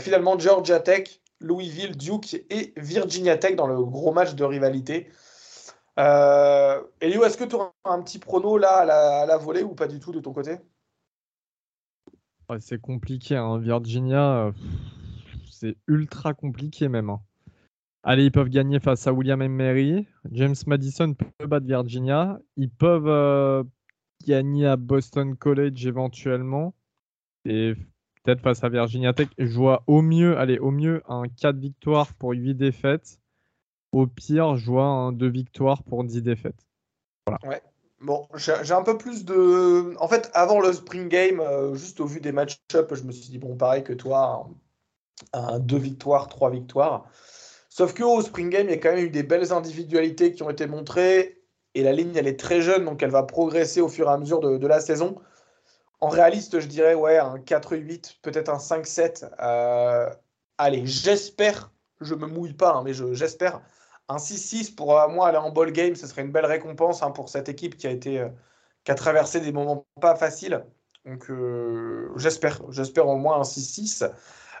finalement, 0.00 0.38
Georgia 0.38 0.80
Tech, 0.80 1.20
Louisville, 1.40 1.96
Duke 1.96 2.34
et 2.50 2.72
Virginia 2.76 3.36
Tech 3.36 3.54
dans 3.56 3.68
le 3.68 3.82
gros 3.84 4.12
match 4.12 4.34
de 4.34 4.44
rivalité. 4.44 5.10
Euh, 5.98 6.82
Elio, 7.00 7.24
est-ce 7.24 7.36
que 7.36 7.44
tu 7.44 7.54
auras 7.54 7.72
un 7.84 8.02
petit 8.02 8.18
prono 8.18 8.58
là 8.58 8.78
à 8.78 9.26
la, 9.26 9.36
volée 9.36 9.62
ou 9.62 9.74
pas 9.74 9.86
du 9.86 10.00
tout 10.00 10.12
de 10.12 10.20
ton 10.20 10.32
côté? 10.32 10.58
C'est 12.58 12.80
compliqué. 12.80 13.36
Hein. 13.36 13.58
Virginia, 13.58 14.52
ultra 15.86 16.34
compliqué 16.34 16.88
même. 16.88 17.10
Hein. 17.10 17.20
Allez, 18.02 18.26
ils 18.26 18.32
peuvent 18.32 18.50
gagner 18.50 18.80
face 18.80 19.06
à 19.06 19.12
William 19.12 19.40
Emery. 19.40 20.06
James 20.30 20.54
Madison 20.66 21.14
peut 21.14 21.46
battre 21.46 21.66
Virginia. 21.66 22.38
Ils 22.56 22.70
peuvent 22.70 23.08
euh, 23.08 23.64
gagner 24.26 24.66
à 24.66 24.76
Boston 24.76 25.36
College 25.36 25.86
éventuellement. 25.86 26.74
Et 27.46 27.74
peut-être 28.22 28.42
face 28.42 28.62
à 28.62 28.68
Virginia 28.68 29.14
Tech. 29.14 29.28
Je 29.38 29.54
vois 29.54 29.84
au 29.86 30.02
mieux, 30.02 30.36
allez, 30.36 30.58
au 30.58 30.70
mieux 30.70 31.02
un 31.08 31.22
4 31.28 31.56
victoires 31.56 32.12
pour 32.14 32.32
8 32.32 32.54
défaites. 32.54 33.20
Au 33.92 34.06
pire, 34.06 34.56
je 34.56 34.66
vois 34.70 34.86
un 34.86 35.12
2 35.12 35.28
victoires 35.28 35.82
pour 35.82 36.04
10 36.04 36.22
défaites. 36.22 36.66
Voilà. 37.26 37.60
Bon, 38.00 38.28
j'ai 38.34 38.72
un 38.72 38.82
peu 38.82 38.98
plus 38.98 39.24
de. 39.24 39.96
En 39.98 40.08
fait, 40.08 40.30
avant 40.34 40.60
le 40.60 40.74
Spring 40.74 41.08
Game, 41.08 41.40
euh, 41.40 41.74
juste 41.74 42.00
au 42.00 42.06
vu 42.06 42.20
des 42.20 42.32
match-up, 42.32 42.92
je 42.94 43.02
me 43.02 43.12
suis 43.12 43.30
dit, 43.30 43.38
bon, 43.38 43.56
pareil 43.56 43.82
que 43.82 43.94
toi, 43.94 44.46
un 45.32 45.58
2 45.58 45.76
victoires, 45.76 46.28
3 46.28 46.50
victoires. 46.50 47.06
Sauf 47.68 47.94
qu'au 47.94 48.22
Spring 48.22 48.50
Game, 48.50 48.68
il 48.68 48.70
y 48.70 48.74
a 48.74 48.78
quand 48.78 48.92
même 48.92 49.04
eu 49.04 49.10
des 49.10 49.22
belles 49.22 49.52
individualités 49.52 50.32
qui 50.32 50.42
ont 50.42 50.50
été 50.50 50.66
montrées. 50.66 51.40
Et 51.74 51.82
la 51.82 51.92
ligne, 51.92 52.12
elle 52.14 52.28
est 52.28 52.38
très 52.38 52.60
jeune, 52.60 52.84
donc 52.84 53.02
elle 53.02 53.10
va 53.10 53.24
progresser 53.24 53.80
au 53.80 53.88
fur 53.88 54.08
et 54.08 54.12
à 54.12 54.16
mesure 54.16 54.40
de 54.40 54.66
la 54.66 54.80
saison. 54.80 55.16
En 56.04 56.08
réaliste, 56.08 56.60
je 56.60 56.66
dirais 56.66 56.94
ouais, 56.94 57.16
un 57.16 57.38
4-8, 57.38 58.16
peut-être 58.20 58.50
un 58.50 58.58
5-7. 58.58 59.30
Euh, 59.40 60.10
allez, 60.58 60.84
j'espère, 60.84 61.72
je 62.02 62.14
me 62.14 62.26
mouille 62.26 62.52
pas, 62.52 62.74
hein, 62.74 62.82
mais 62.84 62.92
j'espère. 62.92 63.62
un 64.10 64.18
6-6 64.18 64.74
pour 64.74 64.98
euh, 64.98 65.08
moi 65.08 65.28
aller 65.28 65.38
en 65.38 65.50
ball 65.50 65.72
game, 65.72 65.94
ce 65.96 66.06
serait 66.06 66.20
une 66.20 66.30
belle 66.30 66.44
récompense 66.44 67.02
hein, 67.02 67.10
pour 67.10 67.30
cette 67.30 67.48
équipe 67.48 67.78
qui 67.78 67.86
a, 67.86 67.90
été, 67.90 68.20
euh, 68.20 68.28
qui 68.84 68.92
a 68.92 68.94
traversé 68.96 69.40
des 69.40 69.50
moments 69.50 69.86
pas 69.98 70.14
faciles. 70.14 70.62
Donc 71.06 71.30
j'espère, 72.16 72.60
j'espère 72.70 73.08
au 73.08 73.16
moins 73.16 73.38
un 73.38 73.42
6-6. 73.42 74.10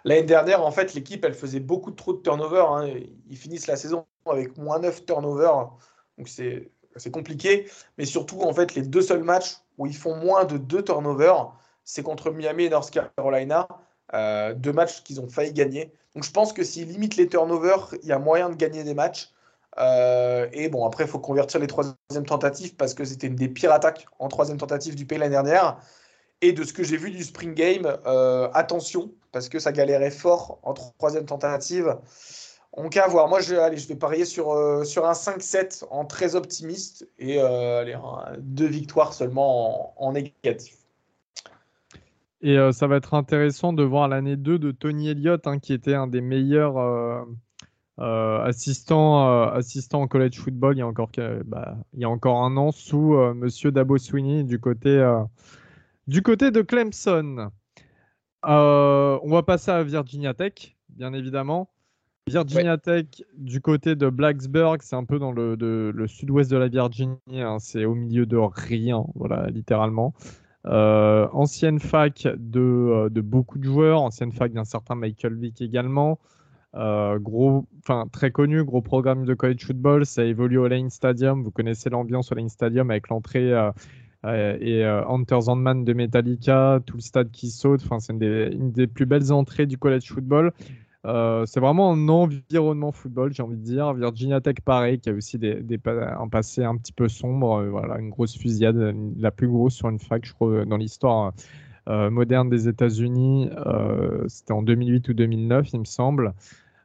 L'année 0.04 0.22
dernière, 0.22 0.64
en 0.64 0.70
fait, 0.70 0.94
l'équipe, 0.94 1.24
elle 1.24 1.34
faisait 1.34 1.60
beaucoup 1.60 1.90
trop 1.90 2.12
de 2.12 2.18
turnover. 2.18 2.64
Hein. 2.68 3.00
Ils 3.28 3.36
finissent 3.36 3.66
la 3.66 3.76
saison 3.76 4.04
avec 4.26 4.56
moins 4.58 4.78
9 4.78 5.06
turnovers. 5.06 5.70
Donc 6.18 6.28
c'est 6.28 7.10
compliqué. 7.10 7.68
Mais 7.98 8.04
surtout, 8.04 8.42
en 8.42 8.52
fait, 8.52 8.74
les 8.74 8.82
deux 8.82 9.02
seuls 9.02 9.24
matchs 9.24 9.56
où 9.78 9.86
ils 9.86 9.96
font 9.96 10.16
moins 10.16 10.44
de 10.44 10.58
deux 10.58 10.82
turnovers, 10.82 11.52
c'est 11.84 12.02
contre 12.02 12.30
Miami 12.30 12.64
et 12.64 12.70
North 12.70 12.90
Carolina, 12.90 13.68
euh, 14.14 14.54
deux 14.54 14.72
matchs 14.72 15.02
qu'ils 15.02 15.20
ont 15.20 15.28
failli 15.28 15.52
gagner. 15.52 15.92
Donc 16.14 16.24
je 16.24 16.30
pense 16.30 16.52
que 16.52 16.62
s'ils 16.62 16.88
limitent 16.88 17.16
les 17.16 17.28
turnovers, 17.28 17.94
il 18.02 18.08
y 18.08 18.12
a 18.12 18.18
moyen 18.18 18.50
de 18.50 18.54
gagner 18.54 18.84
des 18.84 18.94
matchs. 18.94 19.30
Euh, 19.78 20.48
et 20.52 20.68
bon, 20.68 20.86
après, 20.86 21.04
il 21.04 21.10
faut 21.10 21.18
convertir 21.18 21.60
les 21.60 21.66
troisièmes 21.66 21.96
tentatives 22.26 22.76
parce 22.76 22.94
que 22.94 23.04
c'était 23.04 23.26
une 23.26 23.34
des 23.34 23.48
pires 23.48 23.72
attaques 23.72 24.06
en 24.18 24.28
troisième 24.28 24.58
tentative 24.58 24.94
du 24.94 25.06
pays 25.06 25.18
l'année 25.18 25.32
dernière. 25.32 25.78
Et 26.44 26.52
de 26.52 26.62
ce 26.62 26.74
que 26.74 26.84
j'ai 26.84 26.98
vu 26.98 27.10
du 27.10 27.22
Spring 27.22 27.54
Game, 27.54 27.90
euh, 28.04 28.50
attention, 28.52 29.10
parce 29.32 29.48
que 29.48 29.58
ça 29.58 29.72
galérait 29.72 30.10
fort 30.10 30.58
en 30.62 30.74
troisième 30.74 31.24
tentative. 31.24 31.96
On 32.74 32.90
peut 32.90 33.00
voir. 33.08 33.28
Moi, 33.28 33.40
je, 33.40 33.54
allez, 33.54 33.78
je 33.78 33.88
vais 33.88 33.94
parier 33.94 34.26
sur, 34.26 34.52
euh, 34.52 34.84
sur 34.84 35.06
un 35.06 35.14
5-7 35.14 35.84
en 35.90 36.04
très 36.04 36.36
optimiste 36.36 37.08
et 37.18 37.38
euh, 37.38 37.96
deux 38.40 38.66
victoires 38.66 39.14
seulement 39.14 39.94
en, 39.96 40.12
négatif. 40.12 40.76
Et 42.42 42.58
ça 42.72 42.88
va 42.88 42.96
être 42.96 43.14
intéressant 43.14 43.72
de 43.72 43.82
voir 43.82 44.08
l'année 44.08 44.36
2 44.36 44.58
de 44.58 44.70
Tony 44.70 45.08
Elliott, 45.08 45.46
hein, 45.46 45.58
qui 45.58 45.72
était 45.72 45.94
un 45.94 46.08
des 46.08 46.20
meilleurs 46.20 46.76
assistants, 47.96 49.48
assistants 49.48 50.02
en 50.02 50.08
college 50.08 50.38
football 50.38 50.76
il 50.76 50.80
y 50.80 50.82
a 50.82 50.86
encore, 50.86 51.08
bah, 51.46 51.78
il 51.94 52.00
y 52.00 52.04
a 52.04 52.10
encore 52.10 52.42
un 52.42 52.54
an 52.58 52.70
sous 52.70 53.14
Monsieur 53.32 53.72
Dabo 53.72 53.96
du 53.96 54.60
côté, 54.60 55.02
du 56.06 56.22
côté 56.22 56.50
de 56.50 56.62
Clemson. 56.62 57.50
on 58.42 59.28
va 59.28 59.42
passer 59.42 59.70
à 59.70 59.82
Virginia 59.82 60.34
Tech, 60.34 60.76
bien 60.88 61.12
évidemment. 61.12 61.70
Virginia 62.26 62.78
Tech, 62.78 63.06
du 63.36 63.60
côté 63.60 63.96
de 63.96 64.08
Blacksburg, 64.08 64.78
c'est 64.80 64.96
un 64.96 65.04
peu 65.04 65.18
dans 65.18 65.32
le, 65.32 66.06
sud-ouest 66.06 66.50
de 66.50 66.56
la 66.56 66.68
Virginie, 66.68 67.18
hein, 67.34 67.58
c'est 67.58 67.84
au 67.84 67.94
milieu 67.94 68.24
de 68.24 68.38
rien, 68.38 69.04
voilà, 69.14 69.48
littéralement. 69.50 70.14
Euh, 70.66 71.28
ancienne 71.32 71.78
fac 71.78 72.26
de, 72.38 72.60
euh, 72.60 73.08
de, 73.10 73.20
beaucoup 73.20 73.58
de 73.58 73.64
joueurs, 73.64 74.00
ancienne 74.00 74.32
fac 74.32 74.52
d'un 74.54 74.64
certain 74.64 74.94
Michael 74.94 75.34
Vick 75.34 75.60
également. 75.60 76.18
Euh, 76.74 77.18
gros, 77.18 77.66
enfin 77.80 78.06
très 78.10 78.30
connu, 78.30 78.64
gros 78.64 78.80
programme 78.80 79.26
de 79.26 79.34
college 79.34 79.66
football. 79.66 80.06
Ça 80.06 80.24
évolue 80.24 80.56
au 80.56 80.66
Lane 80.66 80.88
Stadium. 80.88 81.42
Vous 81.42 81.50
connaissez 81.50 81.90
l'ambiance 81.90 82.32
au 82.32 82.34
Lane 82.34 82.48
Stadium 82.48 82.90
avec 82.90 83.10
l'entrée 83.10 83.52
et 84.24 84.84
Hunter 84.84 85.40
Zandman 85.42 85.84
de 85.84 85.92
Metallica, 85.92 86.80
tout 86.86 86.96
le 86.96 87.02
stade 87.02 87.30
qui 87.30 87.50
saute. 87.50 87.82
Enfin, 87.84 88.00
c'est 88.00 88.12
une, 88.12 88.72
des 88.72 88.86
plus 88.86 89.06
belles 89.06 89.32
entrées 89.32 89.66
du 89.66 89.78
college 89.78 90.08
football. 90.08 90.52
Euh, 91.06 91.44
c'est 91.46 91.60
vraiment 91.60 91.92
un 91.92 92.08
environnement 92.08 92.90
football, 92.90 93.32
j'ai 93.32 93.42
envie 93.42 93.56
de 93.56 93.62
dire. 93.62 93.92
Virginia 93.92 94.40
Tech, 94.40 94.56
pareil, 94.64 94.98
qui 94.98 95.10
a 95.10 95.12
aussi 95.12 95.38
des, 95.38 95.62
un 95.86 96.28
passé 96.28 96.64
un 96.64 96.76
petit 96.76 96.92
peu 96.92 97.08
sombre. 97.08 97.60
Euh, 97.60 97.70
voilà, 97.70 97.98
une 97.98 98.10
grosse 98.10 98.36
fusillade, 98.36 98.94
la 99.18 99.30
plus 99.30 99.48
grosse 99.48 99.74
sur 99.74 99.88
une 99.88 99.98
fac, 99.98 100.24
je 100.24 100.32
crois, 100.32 100.64
dans 100.64 100.76
l'histoire 100.76 101.32
euh, 101.88 102.10
moderne 102.10 102.48
des 102.48 102.68
États-Unis. 102.68 103.50
C'était 104.28 104.52
en 104.52 104.62
2008 104.62 105.08
ou 105.08 105.14
2009, 105.14 105.72
il 105.74 105.80
me 105.80 105.84
semble. 105.84 106.32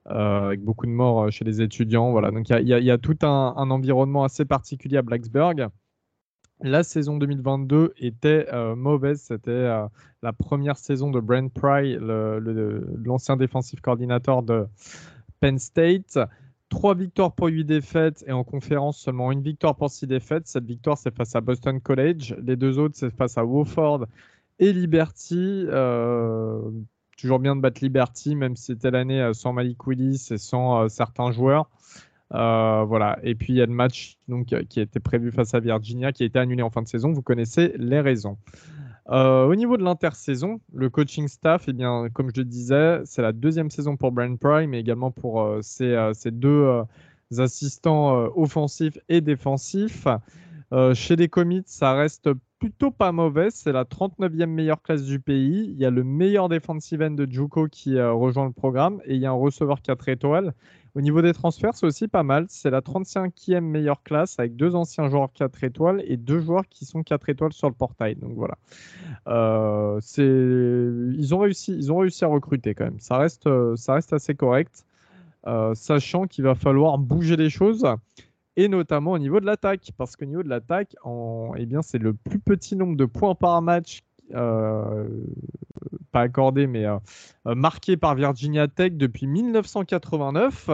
avec 0.05 0.61
beaucoup 0.63 0.85
de 0.85 0.91
morts 0.91 1.31
chez 1.31 1.45
les 1.45 1.61
étudiants. 1.61 2.11
Voilà. 2.11 2.31
Donc 2.31 2.49
il 2.49 2.67
y, 2.67 2.91
a 2.91 2.97
tout 2.97 3.17
un, 3.21 3.53
environnement 3.69 4.23
assez 4.25 4.43
particulier 4.43 4.97
à 4.97 5.01
Blacksburg 5.01 5.69
la 6.61 6.83
saison 6.83 7.17
2022 7.17 7.93
était 7.97 8.47
euh, 8.51 8.75
mauvaise. 8.75 9.21
C'était 9.21 9.51
euh, 9.51 9.87
la 10.21 10.33
première 10.33 10.77
saison 10.77 11.09
de 11.09 11.19
Brent 11.19 11.49
Pry, 11.53 11.97
l'ancien 11.99 13.37
défensif 13.37 13.81
coordinateur 13.81 14.43
de 14.43 14.67
Penn 15.39 15.57
State. 15.57 16.19
Trois 16.67 16.93
victoires 16.93 17.33
pour 17.33 17.47
huit 17.47 17.65
défaites 17.65 18.23
et 18.27 18.31
en 18.31 18.43
conférence 18.43 18.99
seulement 18.99 19.31
une 19.31 19.41
victoire 19.41 19.75
pour 19.75 19.89
six 19.89 20.05
défaites. 20.05 20.47
Cette 20.47 20.65
victoire, 20.65 20.97
c'est 20.97 21.15
face 21.15 21.35
à 21.35 21.41
Boston 21.41 21.79
College. 21.81 22.35
Les 22.43 22.55
deux 22.55 22.77
autres, 22.77 22.95
c'est 22.95 23.09
face 23.09 23.37
à 23.37 23.45
Wofford 23.45 24.05
et 24.59 24.71
Liberty. 24.71 25.65
Euh, 25.67 26.61
toujours 27.17 27.39
bien 27.39 27.55
de 27.55 27.61
battre 27.61 27.83
Liberty, 27.83 28.35
même 28.35 28.55
si 28.55 28.65
c'était 28.65 28.91
l'année 28.91 29.31
sans 29.33 29.53
Malik 29.53 29.87
Willis 29.87 30.27
et 30.31 30.37
sans 30.37 30.87
certains 30.89 31.31
joueurs. 31.31 31.69
Euh, 32.33 32.83
voilà. 32.87 33.19
Et 33.23 33.35
puis 33.35 33.53
il 33.53 33.55
y 33.57 33.61
a 33.61 33.65
le 33.65 33.73
match 33.73 34.17
donc, 34.27 34.47
qui 34.69 34.79
était 34.79 34.99
prévu 34.99 35.31
face 35.31 35.53
à 35.53 35.59
Virginia 35.59 36.11
qui 36.11 36.23
a 36.23 36.25
été 36.25 36.39
annulé 36.39 36.61
en 36.61 36.69
fin 36.69 36.81
de 36.81 36.87
saison. 36.87 37.11
Vous 37.11 37.21
connaissez 37.21 37.73
les 37.77 38.01
raisons. 38.01 38.37
Euh, 39.09 39.45
au 39.45 39.55
niveau 39.55 39.75
de 39.77 39.83
l'intersaison, 39.83 40.61
le 40.71 40.89
coaching 40.89 41.27
staff, 41.27 41.65
eh 41.67 41.73
bien, 41.73 42.09
comme 42.13 42.29
je 42.33 42.41
le 42.41 42.45
disais, 42.45 43.01
c'est 43.05 43.23
la 43.23 43.31
deuxième 43.31 43.71
saison 43.71 43.97
pour 43.97 44.11
Brand 44.11 44.37
Prime, 44.37 44.69
mais 44.69 44.79
également 44.79 45.09
pour 45.09 45.41
euh, 45.41 45.61
ses, 45.63 46.31
deux 46.31 46.83
assistants 47.37 48.25
offensifs 48.35 48.99
et 49.09 49.21
défensifs. 49.21 50.07
chez 50.93 51.15
les 51.15 51.27
commits, 51.27 51.63
ça 51.65 51.93
reste 51.93 52.29
plutôt 52.59 52.91
pas 52.91 53.11
mauvais. 53.11 53.49
C'est 53.51 53.71
la 53.71 53.85
39e 53.85 54.45
meilleure 54.47 54.81
classe 54.81 55.03
du 55.03 55.19
pays. 55.19 55.69
Il 55.71 55.77
y 55.79 55.85
a 55.85 55.89
le 55.89 56.03
meilleur 56.03 56.49
defensive 56.49 57.01
end 57.01 57.11
de 57.11 57.27
Juco 57.29 57.67
qui 57.67 57.99
rejoint 57.99 58.45
le 58.45 58.51
programme 58.51 59.01
et 59.05 59.15
il 59.15 59.21
y 59.21 59.25
a 59.25 59.29
un 59.29 59.33
receveur 59.33 59.81
4 59.81 60.09
étoiles. 60.09 60.53
Au 60.95 61.01
niveau 61.01 61.21
des 61.21 61.33
transferts, 61.33 61.75
c'est 61.75 61.85
aussi 61.85 62.07
pas 62.07 62.23
mal. 62.23 62.45
C'est 62.49 62.71
la 62.71 62.81
35e 62.81 63.61
meilleure 63.61 64.01
classe 64.03 64.39
avec 64.39 64.55
deux 64.55 64.75
anciens 64.75 65.07
joueurs 65.09 65.31
4 65.33 65.63
étoiles 65.63 66.03
et 66.05 66.17
deux 66.17 66.39
joueurs 66.39 66.67
qui 66.67 66.85
sont 66.85 67.03
4 67.03 67.29
étoiles 67.29 67.53
sur 67.53 67.67
le 67.67 67.75
portail. 67.75 68.15
Donc 68.15 68.33
voilà. 68.35 68.57
Euh, 69.27 69.99
ils, 70.17 71.35
ont 71.35 71.39
réussi, 71.39 71.73
ils 71.73 71.91
ont 71.91 71.97
réussi 71.97 72.25
à 72.25 72.27
recruter 72.27 72.73
quand 72.73 72.85
même. 72.85 72.99
Ça 72.99 73.17
reste, 73.17 73.47
euh, 73.47 73.75
ça 73.75 73.93
reste 73.93 74.13
assez 74.13 74.33
correct. 74.35 74.85
Euh, 75.47 75.73
sachant 75.73 76.27
qu'il 76.27 76.43
va 76.43 76.53
falloir 76.53 76.97
bouger 76.97 77.37
les 77.37 77.49
choses 77.49 77.85
et 78.59 78.67
notamment 78.67 79.13
au 79.13 79.19
niveau 79.19 79.39
de 79.39 79.45
l'attaque 79.45 79.91
parce 79.97 80.17
qu'au 80.17 80.25
niveau 80.25 80.43
de 80.43 80.49
l'attaque, 80.49 80.95
eh 81.57 81.65
bien, 81.65 81.81
c'est 81.81 81.97
le 81.97 82.13
plus 82.13 82.39
petit 82.39 82.75
nombre 82.75 82.97
de 82.97 83.05
points 83.05 83.33
par 83.33 83.61
match 83.61 84.03
euh, 84.33 85.07
pas 86.11 86.21
accordé, 86.21 86.67
mais 86.67 86.85
euh, 86.85 86.97
euh, 87.47 87.55
marqué 87.55 87.95
par 87.95 88.15
Virginia 88.15 88.67
Tech 88.67 88.93
depuis 88.93 89.27
1989 89.27 90.69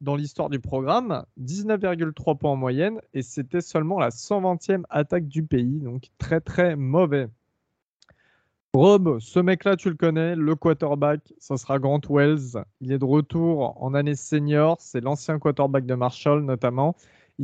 dans 0.00 0.14
l'histoire 0.14 0.48
du 0.48 0.60
programme, 0.60 1.24
19,3 1.40 2.38
points 2.38 2.50
en 2.50 2.56
moyenne, 2.56 3.00
et 3.14 3.22
c'était 3.22 3.60
seulement 3.62 3.98
la 3.98 4.10
120e 4.10 4.82
attaque 4.88 5.26
du 5.26 5.42
pays, 5.42 5.80
donc 5.80 6.10
très 6.18 6.40
très 6.40 6.76
mauvais. 6.76 7.28
Rob, 8.74 9.18
ce 9.20 9.38
mec-là, 9.38 9.76
tu 9.76 9.88
le 9.88 9.94
connais, 9.94 10.34
le 10.34 10.54
quarterback, 10.56 11.32
ça 11.38 11.56
sera 11.56 11.78
Grant 11.78 12.00
Wells. 12.10 12.64
Il 12.80 12.90
est 12.90 12.98
de 12.98 13.04
retour 13.04 13.80
en 13.80 13.94
année 13.94 14.16
senior, 14.16 14.76
c'est 14.80 15.00
l'ancien 15.00 15.38
quarterback 15.38 15.86
de 15.86 15.94
Marshall 15.94 16.44
notamment, 16.44 16.96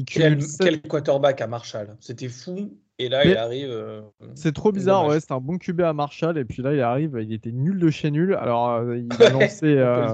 quel, 0.06 0.38
quel 0.58 0.82
quarterback 0.82 1.40
à 1.40 1.46
Marshall? 1.46 1.96
C'était 2.00 2.28
fou. 2.28 2.70
Et 3.00 3.08
là, 3.08 3.24
il 3.24 3.34
arrive. 3.34 3.70
Euh, 3.70 4.02
c'est 4.34 4.52
trop 4.52 4.72
bizarre, 4.72 5.06
ouais. 5.06 5.20
C'est 5.20 5.32
un 5.32 5.40
bon 5.40 5.56
QB 5.56 5.80
à 5.80 5.94
Marshall. 5.94 6.36
Et 6.36 6.44
puis 6.44 6.60
là, 6.60 6.74
il 6.74 6.80
arrive. 6.82 7.18
Il 7.22 7.32
était 7.32 7.50
nul 7.50 7.78
de 7.78 7.88
chez 7.88 8.10
nul. 8.10 8.34
Alors, 8.34 8.72
euh, 8.72 8.98
il 8.98 9.22
a 9.22 9.30
lancé. 9.30 9.74
euh, 9.78 10.12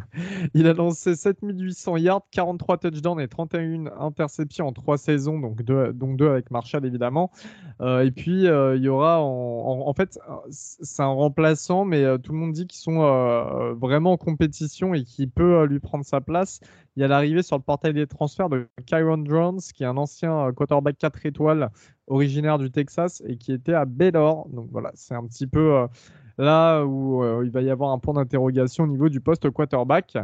il 0.54 0.66
a 0.66 0.72
lancé 0.72 1.14
7800 1.14 1.98
yards, 1.98 2.26
43 2.30 2.78
touchdowns 2.78 3.20
et 3.20 3.28
31 3.28 3.84
interceptions 4.00 4.66
en 4.66 4.72
trois 4.72 4.96
saisons. 4.96 5.40
Donc 5.40 5.62
deux, 5.62 5.92
donc 5.92 6.16
deux 6.16 6.28
avec 6.28 6.50
Marshall, 6.50 6.86
évidemment. 6.86 7.30
Euh, 7.82 8.00
et 8.06 8.10
puis, 8.10 8.44
il 8.44 8.82
y 8.82 8.88
aura. 8.88 9.20
En, 9.20 9.86
en, 9.86 9.92
fait, 9.92 10.18
c'est 10.48 11.02
un 11.02 11.08
remplaçant, 11.08 11.84
mais 11.84 12.02
tout 12.20 12.32
le 12.32 12.38
monde 12.38 12.52
dit 12.52 12.66
qu'ils 12.66 12.80
sont 12.80 13.74
vraiment 13.78 14.12
en 14.12 14.16
compétition 14.16 14.94
et 14.94 15.04
qu'il 15.04 15.28
peut 15.30 15.64
lui 15.66 15.80
prendre 15.80 16.06
sa 16.06 16.22
place. 16.22 16.60
Il 16.96 17.00
y 17.00 17.04
a 17.04 17.08
l'arrivée 17.08 17.42
sur 17.42 17.56
le 17.56 17.62
portail 17.62 17.94
des 17.94 18.06
transferts 18.06 18.50
de 18.50 18.68
Kyron 18.84 19.18
Drones, 19.18 19.60
qui 19.74 19.82
est 19.82 19.86
un 19.86 19.96
ancien 19.96 20.52
quarterback 20.52 20.98
4 20.98 21.24
étoiles 21.24 21.70
originaire 22.06 22.58
du 22.58 22.70
Texas 22.70 23.22
et 23.26 23.36
qui 23.36 23.52
était 23.52 23.74
à 23.74 23.84
Baylor. 23.84 24.48
Donc 24.50 24.68
voilà, 24.70 24.90
c'est 24.94 25.14
un 25.14 25.26
petit 25.26 25.46
peu 25.46 25.74
euh, 25.74 25.86
là 26.38 26.84
où 26.84 27.22
euh, 27.22 27.42
il 27.44 27.50
va 27.50 27.62
y 27.62 27.70
avoir 27.70 27.90
un 27.92 27.98
point 27.98 28.14
d'interrogation 28.14 28.84
au 28.84 28.88
niveau 28.88 29.08
du 29.08 29.20
poste 29.20 29.50
quarterback. 29.50 30.18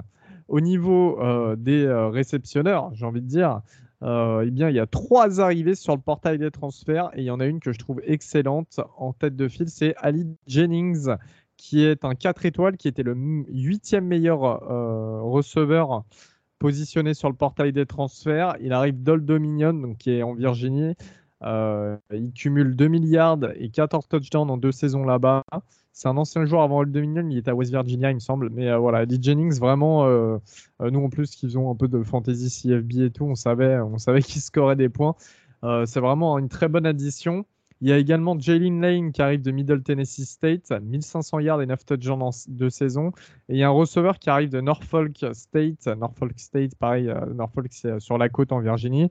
Au 0.49 0.61
niveau 0.61 1.21
euh, 1.21 1.57
des 1.57 1.87
réceptionneurs, 1.87 2.91
j'ai 2.95 3.05
envie 3.05 3.21
de 3.21 3.27
dire, 3.27 3.61
eh 4.03 4.51
bien, 4.51 4.71
il 4.71 4.77
y 4.77 4.81
a 4.81 4.87
trois 4.87 5.41
arrivées 5.41 5.75
sur 5.75 5.95
le 5.95 6.01
portail 6.01 6.39
des 6.39 6.51
transferts 6.51 7.11
et 7.15 7.21
il 7.21 7.25
y 7.25 7.31
en 7.31 7.41
a 7.41 7.47
une 7.47 7.61
que 7.61 7.73
je 7.73 7.79
trouve 7.79 8.01
excellente 8.05 8.81
en 8.97 9.13
tête 9.13 9.37
de 9.37 9.49
file, 9.49 9.69
c'est 9.69 9.95
Ali 9.99 10.25
Jennings, 10.47 11.09
qui 11.57 11.85
est 11.85 12.05
un 12.05 12.15
4 12.15 12.47
étoiles, 12.47 12.77
qui 12.77 12.89
était 12.89 13.03
le 13.03 13.15
huitième 13.49 14.07
meilleur 14.07 14.41
receveur 15.23 16.05
positionné 16.59 17.15
sur 17.15 17.29
le 17.29 17.35
portail 17.35 17.73
des 17.73 17.87
transferts. 17.87 18.57
Il 18.61 18.73
arrive 18.73 19.03
d'Old 19.03 19.25
Dominion, 19.25 19.73
donc 19.73 19.99
qui 19.99 20.11
est 20.11 20.23
en 20.23 20.35
Virginie. 20.35 20.95
Euh, 21.45 21.97
il 22.13 22.33
cumule 22.33 22.75
2 22.75 22.89
milliards 22.89 23.39
et 23.57 23.71
14 23.71 24.09
touchdowns 24.09 24.51
en 24.51 24.57
deux 24.57 24.73
saisons 24.73 25.05
là-bas. 25.05 25.45
C'est 25.93 26.09
un 26.09 26.17
ancien 26.17 26.45
joueur 26.45 26.63
avant 26.63 26.79
Old 26.79 26.93
Dominion, 26.93 27.29
il 27.29 27.39
était 27.39 27.51
à 27.51 27.55
West 27.55 27.71
Virginia, 27.71 28.11
il 28.11 28.15
me 28.15 28.21
semble. 28.21 28.51
Mais 28.51 28.69
euh, 28.69 28.79
voilà, 28.79 29.05
Lee 29.05 29.19
Jennings, 29.21 29.59
vraiment, 29.59 30.07
euh, 30.07 30.39
nous 30.81 31.01
en 31.01 31.11
plus 31.11 31.35
qui 31.35 31.47
faisons 31.47 31.71
un 31.71 31.75
peu 31.75 31.89
de 31.89 32.03
fantasy 32.03 32.51
CFB 32.51 33.01
et 33.01 33.11
tout, 33.11 33.25
on 33.25 33.35
savait, 33.35 33.79
on 33.81 33.99
savait 33.99 34.23
qu'il 34.23 34.41
scorait 34.41 34.77
des 34.77 34.89
points. 34.89 35.15
c'est 35.63 36.01
vraiment 36.01 36.39
une 36.39 36.49
très 36.49 36.69
bonne 36.69 36.87
addition. 36.87 37.45
Il 37.81 37.89
y 37.89 37.93
a 37.93 37.99
également 37.99 38.39
Jalen 38.39 38.81
Lane 38.81 39.13
qui 39.13 39.23
arrive 39.23 39.43
de 39.43 39.53
Middle 39.53 39.83
Tennessee 39.83 40.25
State, 40.25 40.73
1500 40.83 41.39
yards 41.39 41.63
et 41.63 41.67
9 41.67 41.85
touchdowns 41.85 42.23
en 42.23 42.31
deux 42.49 42.71
saisons. 42.71 43.13
Et 43.49 43.55
il 43.55 43.59
y 43.59 43.63
a 43.63 43.69
un 43.69 43.73
receveur 43.73 44.19
qui 44.19 44.31
arrive 44.31 44.51
de 44.51 44.61
Norfolk 44.61 45.25
State, 45.33 45.87
Norfolk 45.87 46.39
State, 46.39 46.75
pareil, 46.75 47.09
euh, 47.09 47.27
Norfolk 47.35 47.69
c'est 47.71 47.91
euh, 47.91 48.01
sur 48.01 48.19
la 48.19 48.29
côte 48.29 48.51
en 48.51 48.59
Virginie, 48.59 49.11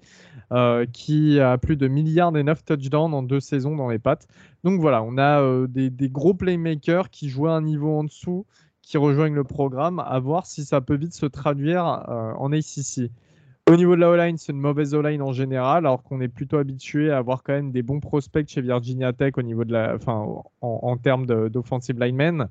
euh, 0.52 0.86
qui 0.86 1.40
a 1.40 1.58
plus 1.58 1.78
de 1.78 1.88
milliards 1.88 2.36
et 2.36 2.44
9 2.44 2.66
touchdowns 2.66 3.14
en 3.14 3.24
deux 3.24 3.40
saisons 3.40 3.76
dans 3.76 3.88
les 3.88 4.00
pattes. 4.00 4.28
Donc 4.66 4.82
voilà, 4.82 5.02
on 5.02 5.18
a 5.18 5.66
des, 5.68 6.10
gros 6.10 6.34
playmakers 6.34 7.10
qui 7.10 7.30
jouent 7.30 7.48
à 7.48 7.54
un 7.54 7.62
niveau 7.62 7.98
en 7.98 8.04
dessous, 8.04 8.46
qui 8.82 8.98
rejoignent 8.98 9.36
le 9.36 9.44
programme, 9.46 10.00
à 10.00 10.20
voir 10.20 10.46
si 10.46 10.66
ça 10.66 10.82
peut 10.82 10.98
vite 10.98 11.14
se 11.14 11.26
traduire 11.26 11.86
en 11.86 12.52
ACC. 12.52 13.12
Au 13.70 13.76
niveau 13.76 13.98
de 13.98 14.00
la 14.00 14.10
O-line, 14.10 14.38
c'est 14.38 14.54
une 14.54 14.62
mauvaise 14.62 14.94
O-line 14.94 15.22
en 15.22 15.34
général, 15.34 15.86
alors 15.86 16.02
qu'on 16.02 16.22
est 16.22 16.30
plutôt 16.30 16.56
habitué 16.56 17.12
à 17.12 17.18
avoir 17.18 17.44
quand 17.44 17.52
même 17.52 17.74
des 17.74 17.82
bons 17.82 18.00
prospects 18.00 18.48
chez 18.48 18.62
Virginia 18.62 19.12
Tech 19.12 19.34
au 19.36 19.42
niveau 19.42 19.66
de 19.66 19.74
la, 19.74 19.94
enfin, 19.94 20.26
en, 20.62 20.96
termes 20.96 21.26
d'offensive 21.50 22.00
linemen. 22.00 22.48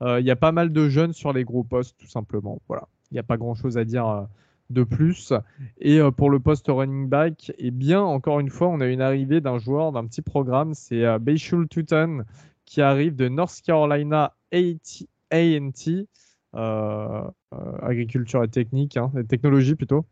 Euh, 0.00 0.20
il 0.20 0.26
y 0.26 0.30
a 0.30 0.36
pas 0.36 0.52
mal 0.52 0.72
de 0.72 0.88
jeunes 0.88 1.12
sur 1.12 1.34
les 1.34 1.44
gros 1.44 1.64
postes, 1.64 1.98
tout 1.98 2.06
simplement. 2.06 2.62
Voilà, 2.66 2.88
il 3.10 3.14
n'y 3.14 3.20
a 3.20 3.22
pas 3.22 3.36
grand-chose 3.36 3.76
à 3.76 3.84
dire 3.84 4.08
euh, 4.08 4.22
de 4.70 4.84
plus. 4.84 5.34
Et 5.82 6.00
euh, 6.00 6.10
pour 6.10 6.30
le 6.30 6.40
poste 6.40 6.64
running 6.68 7.10
back, 7.10 7.52
eh 7.58 7.70
bien, 7.70 8.00
encore 8.00 8.40
une 8.40 8.48
fois, 8.48 8.68
on 8.68 8.80
a 8.80 8.86
une 8.86 9.02
arrivée 9.02 9.42
d'un 9.42 9.58
joueur 9.58 9.92
d'un 9.92 10.06
petit 10.06 10.22
programme, 10.22 10.72
c'est 10.72 11.18
Bayshul 11.18 11.68
Tuton, 11.68 12.24
qui 12.64 12.80
arrive 12.80 13.16
de 13.16 13.28
North 13.28 13.60
Carolina 13.60 14.34
A&T, 14.50 16.06
agriculture 17.82 18.42
et 18.42 18.48
technique, 18.48 18.96
hein, 18.96 19.12
technologie 19.28 19.74
plutôt 19.74 20.06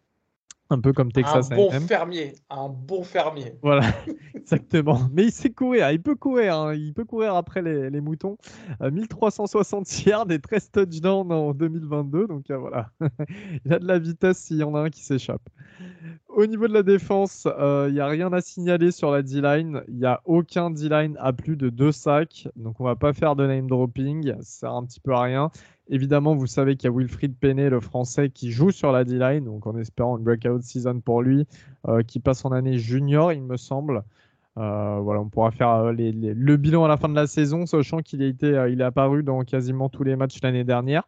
un 0.72 0.80
peu 0.80 0.92
comme 0.92 1.12
Texas 1.12 1.50
Un 1.52 1.56
bon 1.56 1.70
fermier, 1.70 2.34
un 2.50 2.68
bon 2.68 3.02
fermier. 3.02 3.56
Voilà, 3.62 3.82
exactement. 4.34 5.00
Mais 5.12 5.24
il 5.24 5.32
sait 5.32 5.50
courir, 5.50 5.90
il 5.90 6.02
peut 6.02 6.14
courir, 6.14 6.56
hein. 6.56 6.74
il 6.74 6.92
peut 6.94 7.04
courir 7.04 7.34
après 7.34 7.62
les, 7.62 8.00
moutons. 8.00 8.36
1360 8.80 9.86
euh, 9.86 10.10
yards 10.10 10.30
et 10.30 10.38
13 10.38 10.70
touchdowns 10.70 11.32
en 11.32 11.52
2022, 11.52 12.26
donc 12.26 12.50
euh, 12.50 12.56
voilà. 12.56 12.90
il 13.64 13.72
a 13.72 13.78
de 13.78 13.86
la 13.86 13.98
vitesse 13.98 14.38
s'il 14.38 14.58
y 14.58 14.64
en 14.64 14.74
a 14.74 14.80
un 14.80 14.90
qui 14.90 15.04
s'échappe. 15.04 15.42
Au 16.28 16.46
niveau 16.46 16.66
de 16.66 16.72
la 16.72 16.82
défense, 16.82 17.46
euh, 17.46 17.86
il 17.88 17.94
n'y 17.94 18.00
a 18.00 18.06
rien 18.06 18.32
à 18.32 18.40
signaler 18.40 18.90
sur 18.90 19.10
la 19.10 19.22
D-line. 19.22 19.82
Il 19.88 19.98
n'y 19.98 20.06
a 20.06 20.20
aucun 20.24 20.70
D-line 20.70 21.16
à 21.20 21.32
plus 21.32 21.56
de 21.56 21.68
deux 21.68 21.92
sacs, 21.92 22.48
donc 22.56 22.80
on 22.80 22.84
va 22.84 22.96
pas 22.96 23.12
faire 23.12 23.36
de 23.36 23.46
name 23.46 23.66
dropping, 23.66 24.32
ça 24.40 24.42
sert 24.42 24.72
un 24.72 24.84
petit 24.84 25.00
peu 25.00 25.12
à 25.12 25.22
rien. 25.22 25.50
Évidemment, 25.92 26.34
vous 26.34 26.46
savez 26.46 26.76
qu'il 26.76 26.88
y 26.88 26.90
a 26.90 26.96
Wilfried 26.96 27.36
Penney, 27.36 27.68
le 27.68 27.78
français, 27.78 28.30
qui 28.30 28.50
joue 28.50 28.70
sur 28.70 28.92
la 28.92 29.04
D-line, 29.04 29.44
donc 29.44 29.66
en 29.66 29.76
espérant 29.76 30.16
une 30.16 30.24
breakout 30.24 30.62
season 30.62 31.00
pour 31.00 31.20
lui, 31.20 31.46
euh, 31.86 32.02
qui 32.02 32.18
passe 32.18 32.46
en 32.46 32.52
année 32.52 32.78
junior, 32.78 33.30
il 33.30 33.42
me 33.42 33.58
semble. 33.58 34.02
Euh, 34.56 35.00
voilà, 35.00 35.20
on 35.20 35.28
pourra 35.28 35.50
faire 35.50 35.68
euh, 35.68 35.92
le 35.92 36.56
bilan 36.56 36.86
à 36.86 36.88
la 36.88 36.96
fin 36.96 37.10
de 37.10 37.14
la 37.14 37.26
saison, 37.26 37.66
sachant 37.66 37.98
qu'il 37.98 38.22
a 38.22 38.26
été, 38.26 38.52
est 38.52 38.80
apparu 38.80 39.22
dans 39.22 39.42
quasiment 39.42 39.90
tous 39.90 40.02
les 40.02 40.16
matchs 40.16 40.38
l'année 40.42 40.64
dernière. 40.64 41.02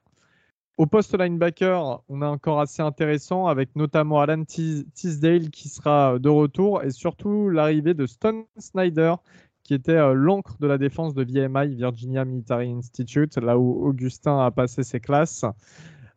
Au 0.77 0.85
poste 0.85 1.18
linebacker, 1.18 2.03
on 2.11 2.20
a 2.20 2.27
encore 2.27 2.61
assez 2.61 2.83
intéressant 2.83 3.47
avec 3.47 3.75
notamment 3.77 4.20
Alan 4.20 4.44
Tisdale 4.44 5.49
qui 5.49 5.70
sera 5.70 6.18
de 6.18 6.29
retour 6.29 6.83
et 6.83 6.90
surtout 6.90 7.49
l'arrivée 7.49 7.94
de 7.94 8.05
Stone 8.05 8.44
Snyder 8.59 9.14
qui 9.64 9.74
était 9.74 9.92
euh, 9.92 10.12
l'encre 10.12 10.57
de 10.61 10.66
la 10.66 10.79
défense 10.79 11.14
de 11.14 11.24
VMI, 11.24 11.74
Virginia 11.74 12.24
Military 12.24 12.70
Institute, 12.70 13.37
là 13.38 13.59
où 13.59 13.87
Augustin 13.87 14.38
a 14.38 14.50
passé 14.50 14.83
ses 14.85 15.00
classes. 15.00 15.44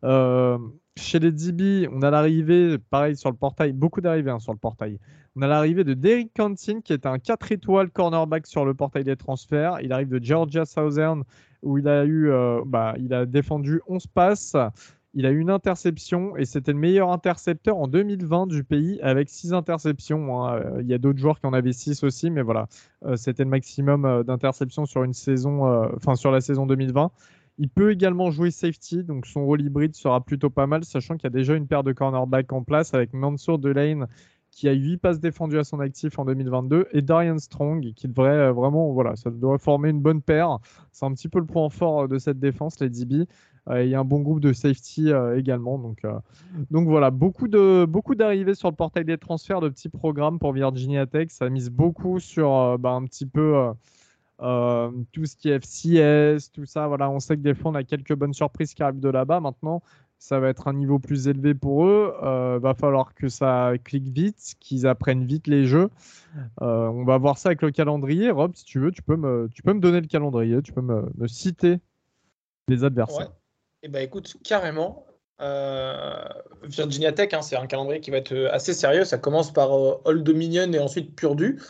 Euh, 0.04 0.58
chez 0.96 1.18
les 1.18 1.32
DB, 1.32 1.88
on 1.92 2.02
a 2.02 2.10
l'arrivée, 2.10 2.78
pareil 2.78 3.16
sur 3.16 3.30
le 3.30 3.36
portail, 3.36 3.72
beaucoup 3.72 4.00
d'arrivées 4.00 4.30
hein, 4.30 4.38
sur 4.38 4.52
le 4.52 4.58
portail. 4.58 4.98
On 5.34 5.42
a 5.42 5.46
l'arrivée 5.46 5.84
de 5.84 5.94
Derek 5.94 6.30
Cantin, 6.36 6.80
qui 6.82 6.92
est 6.92 7.06
un 7.06 7.18
4 7.18 7.52
étoiles 7.52 7.90
cornerback 7.90 8.46
sur 8.46 8.64
le 8.64 8.74
portail 8.74 9.04
des 9.04 9.16
transferts. 9.16 9.78
Il 9.82 9.92
arrive 9.92 10.08
de 10.08 10.22
Georgia 10.22 10.64
Southern, 10.64 11.22
où 11.62 11.78
il 11.78 11.88
a 11.88 12.04
eu, 12.04 12.30
euh, 12.30 12.62
bah, 12.66 12.94
il 12.98 13.14
a 13.14 13.24
défendu 13.24 13.80
11 13.88 14.06
passes. 14.08 14.56
Il 15.14 15.24
a 15.24 15.30
eu 15.30 15.38
une 15.38 15.50
interception 15.50 16.36
et 16.36 16.44
c'était 16.44 16.72
le 16.72 16.78
meilleur 16.78 17.10
intercepteur 17.10 17.78
en 17.78 17.88
2020 17.88 18.46
du 18.46 18.62
pays 18.62 19.00
avec 19.00 19.30
6 19.30 19.54
interceptions. 19.54 20.44
Hein. 20.44 20.56
Euh, 20.56 20.82
il 20.82 20.86
y 20.86 20.94
a 20.94 20.98
d'autres 20.98 21.18
joueurs 21.18 21.40
qui 21.40 21.46
en 21.46 21.54
avaient 21.54 21.72
6 21.72 22.04
aussi, 22.04 22.30
mais 22.30 22.42
voilà, 22.42 22.66
euh, 23.04 23.16
c'était 23.16 23.44
le 23.44 23.50
maximum 23.50 24.04
euh, 24.04 24.22
d'interceptions 24.22 24.84
sur 24.84 25.02
enfin 25.96 26.14
sur 26.14 26.30
la 26.30 26.40
saison 26.40 26.66
2020. 26.66 27.10
Il 27.56 27.70
peut 27.70 27.90
également 27.90 28.30
jouer 28.30 28.50
safety, 28.50 29.02
donc 29.02 29.26
son 29.26 29.44
rôle 29.44 29.62
hybride 29.62 29.94
sera 29.94 30.24
plutôt 30.24 30.50
pas 30.50 30.66
mal, 30.66 30.84
sachant 30.84 31.16
qu'il 31.16 31.24
y 31.24 31.26
a 31.28 31.30
déjà 31.30 31.54
une 31.54 31.66
paire 31.66 31.82
de 31.82 31.92
cornerbacks 31.92 32.52
en 32.52 32.62
place 32.62 32.94
avec 32.94 33.12
Mansour 33.14 33.58
Delane 33.58 34.06
qui 34.50 34.68
a 34.68 34.72
8 34.72 34.98
passes 34.98 35.20
défendues 35.20 35.58
à 35.58 35.64
son 35.64 35.80
actif 35.80 36.18
en 36.18 36.24
2022 36.24 36.88
et 36.92 37.02
Darian 37.02 37.38
Strong 37.38 37.92
qui 37.94 38.08
devrait 38.08 38.52
vraiment, 38.52 38.92
voilà, 38.92 39.14
ça 39.16 39.30
devrait 39.30 39.58
former 39.58 39.90
une 39.90 40.00
bonne 40.00 40.22
paire. 40.22 40.58
C'est 40.92 41.06
un 41.06 41.12
petit 41.12 41.28
peu 41.28 41.38
le 41.38 41.46
point 41.46 41.68
fort 41.68 42.08
de 42.08 42.18
cette 42.18 42.38
défense, 42.38 42.80
les 42.80 42.90
DB. 42.90 43.26
Euh, 43.70 43.84
il 43.84 43.90
y 43.90 43.94
a 43.94 44.00
un 44.00 44.04
bon 44.04 44.20
groupe 44.20 44.40
de 44.40 44.52
safety 44.52 45.12
euh, 45.12 45.38
également. 45.38 45.78
Donc, 45.78 46.04
euh, 46.04 46.18
donc 46.70 46.88
voilà, 46.88 47.10
beaucoup 47.10 47.48
de 47.48 47.84
beaucoup 47.86 48.14
d'arrivées 48.14 48.54
sur 48.54 48.70
le 48.70 48.76
portail 48.76 49.04
des 49.04 49.18
transferts 49.18 49.60
de 49.60 49.68
petits 49.68 49.88
programmes 49.88 50.38
pour 50.38 50.52
Virginia 50.52 51.06
Tech. 51.06 51.28
Ça 51.30 51.48
mise 51.48 51.70
beaucoup 51.70 52.18
sur 52.18 52.78
bah, 52.78 52.90
un 52.90 53.04
petit 53.04 53.26
peu 53.26 53.72
tout 54.38 55.24
ce 55.26 55.36
qui 55.36 55.50
est 55.50 55.58
FCS, 55.58 56.50
tout 56.52 56.64
ça. 56.64 56.86
Voilà, 56.86 57.10
on 57.10 57.20
sait 57.20 57.36
que 57.36 57.42
des 57.42 57.54
fois 57.54 57.72
on 57.72 57.74
a 57.74 57.84
quelques 57.84 58.14
bonnes 58.14 58.34
surprises 58.34 58.74
qui 58.74 58.82
arrivent 58.82 59.00
de 59.00 59.10
là-bas. 59.10 59.40
Maintenant, 59.40 59.82
ça 60.18 60.40
va 60.40 60.48
être 60.48 60.66
un 60.66 60.72
niveau 60.72 60.98
plus 60.98 61.28
élevé 61.28 61.54
pour 61.54 61.86
eux. 61.86 62.14
Euh, 62.22 62.58
va 62.60 62.74
falloir 62.74 63.14
que 63.14 63.28
ça 63.28 63.72
clique 63.84 64.08
vite, 64.08 64.54
qu'ils 64.60 64.86
apprennent 64.86 65.24
vite 65.24 65.46
les 65.46 65.64
jeux. 65.64 65.90
on 66.60 67.04
va 67.04 67.18
voir 67.18 67.36
ça 67.36 67.50
avec 67.50 67.62
le 67.62 67.70
calendrier. 67.70 68.30
Rob, 68.30 68.52
si 68.54 68.64
tu 68.64 68.78
veux, 68.80 68.92
tu 68.92 69.02
peux 69.02 69.16
me, 69.16 69.48
tu 69.52 69.62
peux 69.62 69.74
me 69.74 69.80
donner 69.80 70.00
le 70.00 70.06
calendrier, 70.06 70.62
tu 70.62 70.72
peux 70.72 70.80
me, 70.80 71.10
me 71.18 71.26
citer 71.26 71.80
les 72.68 72.84
adversaires. 72.84 73.32
Eh 73.82 73.88
ben 73.88 74.02
écoute, 74.02 74.36
carrément. 74.44 75.06
Euh, 75.40 76.24
Virginia 76.64 77.12
Tech, 77.12 77.32
hein, 77.32 77.42
c'est 77.42 77.56
un 77.56 77.66
calendrier 77.66 78.00
qui 78.00 78.10
va 78.10 78.16
être 78.16 78.32
euh, 78.32 78.52
assez 78.52 78.74
sérieux. 78.74 79.04
Ça 79.04 79.18
commence 79.18 79.52
par 79.52 79.72
euh, 79.72 80.00
Old 80.04 80.24
Dominion 80.24 80.72
et 80.72 80.80
ensuite 80.80 81.14
Purdue. 81.14 81.60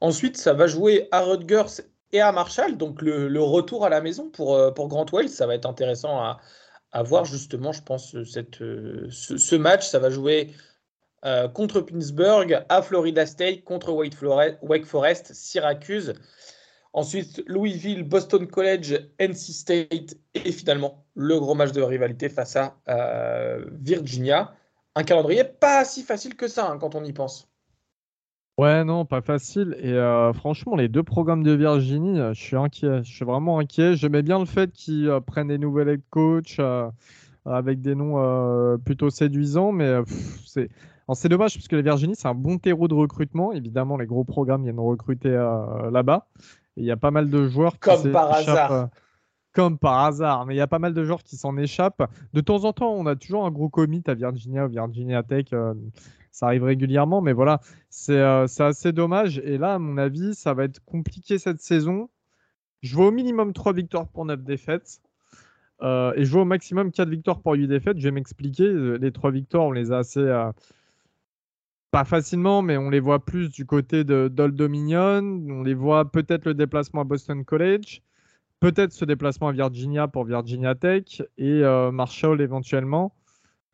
Ensuite, 0.00 0.38
ça 0.38 0.54
va 0.54 0.66
jouer 0.66 1.08
à 1.10 1.20
Rutgers 1.20 1.82
et 2.12 2.20
à 2.20 2.32
Marshall. 2.32 2.78
Donc 2.78 3.02
le, 3.02 3.42
retour 3.42 3.84
à 3.84 3.90
la 3.90 4.00
maison 4.00 4.30
pour, 4.30 4.72
pour 4.74 4.88
Grant 4.88 5.06
Wells, 5.12 5.28
ça 5.28 5.46
va 5.46 5.54
être 5.54 5.66
intéressant 5.66 6.18
à, 6.92 7.02
voir 7.02 7.26
justement, 7.26 7.72
je 7.72 7.82
pense, 7.82 8.16
cette, 8.24 8.56
ce, 9.10 9.56
match. 9.56 9.86
Ça 9.86 9.98
va 9.98 10.08
jouer 10.08 10.54
contre 11.52 11.82
Pittsburgh, 11.82 12.64
à 12.70 12.80
Florida 12.80 13.26
State, 13.26 13.62
contre 13.64 13.92
Wake 13.92 14.86
Forest, 14.86 15.34
Syracuse. 15.34 16.14
Ensuite, 16.92 17.44
Louisville, 17.46 18.02
Boston 18.02 18.48
College, 18.48 18.98
NC 19.20 19.36
State 19.36 20.16
et 20.34 20.50
finalement 20.50 21.04
le 21.14 21.38
gros 21.38 21.54
match 21.54 21.70
de 21.70 21.82
rivalité 21.82 22.28
face 22.28 22.56
à 22.56 22.76
euh, 22.88 23.64
Virginia. 23.80 24.52
un 24.96 25.04
calendrier 25.04 25.44
pas 25.44 25.84
si 25.84 26.02
facile 26.02 26.34
que 26.34 26.48
ça 26.48 26.68
hein, 26.68 26.78
quand 26.78 26.96
on 26.96 27.04
y 27.04 27.12
pense. 27.12 27.48
Ouais, 28.58 28.84
non, 28.84 29.04
pas 29.04 29.22
facile. 29.22 29.76
Et 29.80 29.92
euh, 29.92 30.32
franchement, 30.32 30.74
les 30.74 30.88
deux 30.88 31.04
programmes 31.04 31.44
de 31.44 31.52
Virginie, 31.52 32.18
euh, 32.18 32.34
je 32.34 32.42
suis 32.42 32.56
inquiet. 32.56 33.04
Je 33.04 33.10
suis 33.10 33.24
vraiment 33.24 33.60
inquiet. 33.60 33.94
J'aimais 33.94 34.22
bien 34.22 34.40
le 34.40 34.44
fait 34.44 34.72
qu'ils 34.72 35.10
prennent 35.26 35.48
des 35.48 35.58
nouvelles 35.58 35.88
head 35.88 36.02
coach 36.10 36.60
avec 37.46 37.80
des 37.80 37.94
noms 37.94 38.78
plutôt 38.84 39.10
séduisants, 39.10 39.72
mais 39.72 40.00
c'est 40.44 40.68
c'est 41.14 41.28
dommage 41.28 41.54
parce 41.54 41.66
que 41.66 41.74
la 41.74 41.82
Virginie, 41.82 42.14
c'est 42.14 42.28
un 42.28 42.34
bon 42.34 42.58
terreau 42.58 42.86
de 42.86 42.94
recrutement. 42.94 43.52
Évidemment, 43.52 43.96
les 43.96 44.06
gros 44.06 44.22
programmes 44.22 44.62
viennent 44.62 44.78
recruter 44.78 45.30
là-bas. 45.90 46.28
Il 46.76 46.84
y 46.84 46.90
a 46.90 46.96
pas 46.96 47.10
mal 47.10 47.28
de 47.30 47.48
joueurs 47.48 47.74
qui 47.74 47.80
Comme 47.80 48.12
par 48.12 48.32
hasard. 48.32 48.88
comme 49.52 49.78
par 49.78 50.04
hasard, 50.04 50.46
mais 50.46 50.54
il 50.54 50.58
y 50.58 50.62
a 50.62 50.66
pas 50.66 50.78
mal 50.78 50.94
de 50.94 51.04
joueurs 51.04 51.22
qui 51.22 51.36
s'en 51.36 51.56
échappent. 51.56 52.08
De 52.32 52.40
temps 52.40 52.64
en 52.64 52.72
temps, 52.72 52.92
on 52.92 53.06
a 53.06 53.16
toujours 53.16 53.44
un 53.44 53.50
gros 53.50 53.68
commit 53.68 54.02
à 54.06 54.14
Virginia 54.14 54.66
ou 54.66 54.68
Virginia 54.68 55.22
Tech 55.22 55.46
ça 56.30 56.46
arrive 56.46 56.64
régulièrement, 56.64 57.20
mais 57.20 57.32
voilà, 57.32 57.60
euh, 58.08 58.46
c'est 58.46 58.62
assez 58.62 58.92
dommage. 58.92 59.38
Et 59.44 59.58
là, 59.58 59.74
à 59.74 59.78
mon 59.78 59.98
avis, 59.98 60.34
ça 60.34 60.54
va 60.54 60.64
être 60.64 60.82
compliqué 60.84 61.38
cette 61.38 61.60
saison. 61.60 62.08
Je 62.82 62.94
vois 62.94 63.08
au 63.08 63.10
minimum 63.10 63.52
3 63.52 63.72
victoires 63.72 64.08
pour 64.08 64.24
9 64.24 64.42
défaites. 64.42 65.00
Euh, 65.82 66.12
et 66.14 66.24
je 66.24 66.32
vois 66.32 66.42
au 66.42 66.46
maximum 66.46 66.92
4 66.92 67.08
victoires 67.08 67.40
pour 67.40 67.54
8 67.54 67.66
défaites. 67.66 67.98
Je 67.98 68.04
vais 68.04 68.10
m'expliquer. 68.10 68.64
Euh, 68.64 68.96
les 68.96 69.12
3 69.12 69.30
victoires, 69.30 69.64
on 69.64 69.72
les 69.72 69.92
a 69.92 69.98
assez. 69.98 70.20
Pas 71.90 72.04
facilement, 72.04 72.62
mais 72.62 72.76
on 72.76 72.90
les 72.90 73.00
voit 73.00 73.24
plus 73.24 73.50
du 73.50 73.66
côté 73.66 74.04
de 74.04 74.28
d'Old 74.28 74.54
Dominion. 74.54 75.20
On 75.48 75.62
les 75.62 75.74
voit 75.74 76.10
peut-être 76.10 76.44
le 76.44 76.54
déplacement 76.54 77.02
à 77.02 77.04
Boston 77.04 77.44
College. 77.44 78.02
Peut-être 78.60 78.92
ce 78.92 79.04
déplacement 79.04 79.48
à 79.48 79.52
Virginia 79.52 80.08
pour 80.08 80.24
Virginia 80.24 80.74
Tech. 80.74 81.22
Et 81.38 81.62
Marshall 81.92 82.40
éventuellement. 82.40 83.14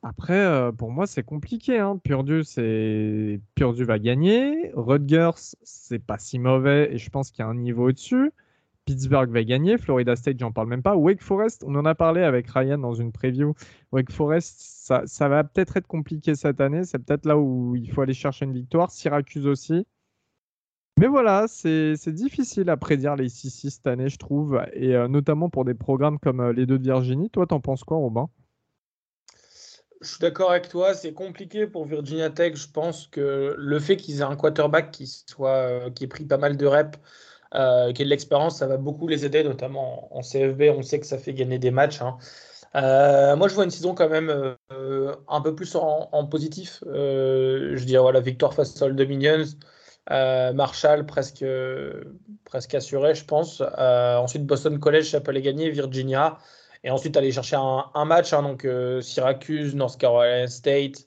Après, 0.09 0.39
euh, 0.39 0.71
pour 0.71 0.93
moi, 0.93 1.09
c'est 1.09 1.25
compliqué. 1.25 1.79
Hein. 1.81 1.99
Purdue, 2.03 2.45
c'est 2.45 3.41
Purdue 3.57 3.85
va 3.85 3.99
gagner. 3.99 4.71
Rutgers, 4.75 5.57
c'est 5.65 5.99
pas 5.99 6.19
si 6.19 6.39
mauvais 6.39 6.95
et 6.95 6.99
je 6.99 7.11
pense 7.11 7.33
qu'il 7.33 7.41
y 7.41 7.43
a 7.43 7.49
un 7.49 7.55
niveau 7.55 7.89
au-dessus. 7.89 8.31
Pittsburgh 8.87 9.31
va 9.31 9.43
gagner. 9.43 9.77
Florida 9.77 10.17
State, 10.17 10.39
j'en 10.39 10.53
parle 10.53 10.69
même 10.69 10.83
pas. 10.83 10.97
Wake 10.97 11.21
Forest, 11.21 11.65
on 11.67 11.75
en 11.75 11.85
a 11.85 11.95
parlé 11.95 12.23
avec 12.23 12.49
Ryan 12.49 12.79
dans 12.79 12.95
une 12.95 13.13
preview. 13.13 13.55
Wake 13.93 14.13
Forest, 14.13 14.59
ça, 14.59 15.29
va 15.29 15.45
peut-être 15.45 15.77
être 15.77 15.89
compliqué 15.89 16.35
cette 16.37 16.61
année. 16.61 16.85
C'est 16.85 17.01
peut-être 17.01 17.27
là 17.27 17.37
où 17.37 17.75
il 17.77 17.91
faut 17.91 18.01
aller 18.01 18.15
chercher 18.15 18.45
une 18.45 18.55
victoire. 18.55 18.91
Syracuse 18.93 19.47
aussi. 19.47 19.87
Mais 20.99 21.09
voilà, 21.09 21.47
c'est 21.49 22.09
difficile 22.09 22.71
à 22.71 22.77
prédire 22.79 23.17
les 23.17 23.29
6-6 23.29 23.71
cette 23.71 23.87
année, 23.87 24.09
je 24.09 24.17
trouve. 24.17 24.63
Et 24.73 24.95
euh, 24.95 25.09
notamment 25.09 25.51
pour 25.51 25.65
des 25.65 25.75
programmes 25.75 26.19
comme 26.19 26.41
euh, 26.41 26.53
les 26.53 26.65
deux 26.65 26.79
de 26.79 26.85
Virginie. 26.85 27.29
Toi, 27.29 27.47
t'en 27.47 27.61
penses 27.61 27.85
quoi, 27.85 27.99
Robin? 27.99 28.31
Je 30.01 30.09
suis 30.09 30.21
d'accord 30.21 30.51
avec 30.53 30.69
toi, 30.69 30.95
c'est 30.95 31.13
compliqué 31.13 31.67
pour 31.67 31.87
Virginia 31.87 32.31
Tech. 32.31 32.55
Je 32.55 32.69
pense 32.71 33.09
que 33.09 33.55
le 33.59 33.79
fait 33.81 33.97
qu'ils 33.97 34.21
aient 34.21 34.23
un 34.23 34.37
quarterback 34.37 34.91
qui 34.91 35.07
soit 35.07 35.51
euh, 35.51 35.91
qui 35.91 36.05
ait 36.05 36.09
pris 36.09 36.25
pas 36.25 36.39
mal 36.39 36.57
de 36.57 36.67
reps, 36.67 36.99
euh, 37.55 37.93
qui 37.93 38.03
ait 38.03 38.05
de 38.05 38.11
l'expérience, 38.11 38.59
ça 38.59 38.67
va 38.67 38.77
beaucoup 38.77 39.09
les 39.09 39.25
aider, 39.25 39.43
notamment 39.45 40.15
en 40.17 40.21
CFB. 40.21 40.65
On 40.77 40.83
sait 40.83 41.01
que 41.01 41.07
ça 41.07 41.19
fait 41.19 41.35
gagner 41.35 41.59
des 41.59 41.71
matchs. 41.71 42.03
Hein. 42.03 42.19
Euh, 42.75 43.37
moi, 43.37 43.49
je 43.49 43.55
vois 43.55 43.65
une 43.65 43.71
saison 43.71 43.95
quand 43.95 44.09
même 44.09 44.57
un 44.71 45.41
peu 45.41 45.55
plus 45.55 45.75
en, 45.77 46.27
positif. 46.27 46.83
je 46.85 47.85
dirais 47.85 48.03
voilà, 48.03 48.21
victoire 48.21 48.55
face 48.55 48.81
aux 48.83 48.91
Dominions, 48.91 49.45
Marshall 50.11 51.07
presque 51.07 51.45
presque 52.45 52.75
assuré, 52.75 53.15
je 53.15 53.25
pense. 53.25 53.63
ensuite, 53.79 54.45
Boston 54.45 54.79
College, 54.79 55.11
ça 55.11 55.21
peut 55.21 55.33
les 55.33 55.43
gagner. 55.43 55.71
Virginia. 55.71 56.39
Et 56.87 56.91
ensuite, 56.91 57.17
aller 57.17 57.33
chercher 57.33 57.57
un, 57.57 58.05
match, 58.05 58.33
hein, 58.33 58.43
donc 58.43 58.65
euh, 58.65 59.01
Syracuse, 59.01 59.75
North 59.75 59.99
Carolina 59.99 60.47
State, 60.47 61.07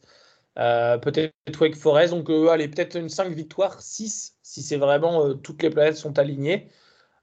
euh, 0.59 0.97
peut-être 0.97 1.33
Wake 1.61 1.75
Forest. 1.75 2.13
Donc, 2.13 2.29
euh, 2.29 2.49
allez, 2.49 2.67
peut-être 2.67 2.95
une 2.97 3.09
5 3.09 3.31
victoires, 3.33 3.81
6, 3.81 4.37
si 4.41 4.61
c'est 4.61 4.77
vraiment 4.77 5.33
toutes 5.35 5.63
les 5.63 5.69
planètes 5.69 5.97
sont 5.97 6.19
alignées. 6.19 6.69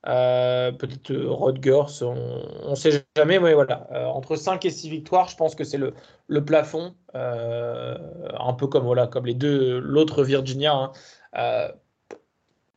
peut-être 0.04 1.12
Rutgers, 1.14 2.02
on 2.02 2.70
ne 2.70 2.74
sait 2.74 3.04
jamais, 3.16 3.38
mais 3.40 3.54
voilà. 3.54 3.88
entre 4.14 4.36
5 4.36 4.64
et 4.64 4.70
6 4.70 4.88
victoires, 4.90 5.28
je 5.28 5.36
pense 5.36 5.54
que 5.54 5.64
c'est 5.64 5.78
le, 5.78 5.94
le, 6.28 6.44
plafond. 6.44 6.94
un 7.14 8.52
peu 8.58 8.66
comme, 8.68 8.84
voilà, 8.84 9.06
comme 9.06 9.26
les 9.26 9.34
deux, 9.34 9.78
l'autre 9.80 10.24
Virginia. 10.24 10.72
Hein. 10.74 11.72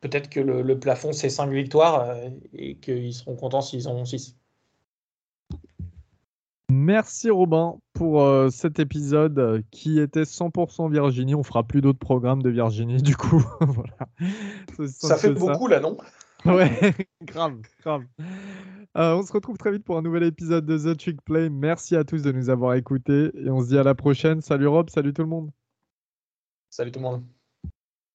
peut-être 0.00 0.28
que 0.30 0.40
le, 0.40 0.62
le 0.62 0.78
plafond, 0.78 1.12
c'est 1.12 1.30
5 1.30 1.50
victoires 1.50 2.16
et 2.54 2.76
qu'ils 2.76 3.14
seront 3.14 3.36
contents 3.36 3.60
s'ils 3.62 3.88
en 3.88 3.94
ont 3.94 4.04
6. 4.04 4.39
Merci 6.70 7.30
Robin 7.30 7.78
pour 7.94 8.22
euh, 8.22 8.48
cet 8.48 8.78
épisode 8.78 9.64
qui 9.70 9.98
était 9.98 10.22
100% 10.22 10.90
Virginie. 10.90 11.34
On 11.34 11.42
fera 11.42 11.64
plus 11.64 11.80
d'autres 11.80 11.98
programmes 11.98 12.42
de 12.42 12.50
Virginie 12.50 13.02
du 13.02 13.16
coup. 13.16 13.44
Ça 14.86 15.16
fait 15.16 15.32
beaucoup 15.32 15.66
là, 15.66 15.80
non? 15.80 15.96
Ouais, 16.44 16.94
grave, 17.22 17.60
grave. 17.82 18.04
Euh, 18.96 19.14
on 19.14 19.22
se 19.22 19.32
retrouve 19.32 19.58
très 19.58 19.72
vite 19.72 19.84
pour 19.84 19.98
un 19.98 20.02
nouvel 20.02 20.22
épisode 20.22 20.64
de 20.64 20.78
The 20.78 20.96
Trick 20.96 21.22
Play. 21.22 21.50
Merci 21.50 21.96
à 21.96 22.04
tous 22.04 22.22
de 22.22 22.32
nous 22.32 22.50
avoir 22.50 22.74
écoutés 22.74 23.30
et 23.34 23.50
on 23.50 23.60
se 23.60 23.68
dit 23.68 23.78
à 23.78 23.82
la 23.82 23.94
prochaine. 23.94 24.40
Salut 24.40 24.68
Rob, 24.68 24.90
salut 24.90 25.12
tout 25.12 25.22
le 25.22 25.28
monde. 25.28 25.50
Salut 26.70 26.92
tout 26.92 27.00
le 27.00 27.04
monde. 27.04 27.39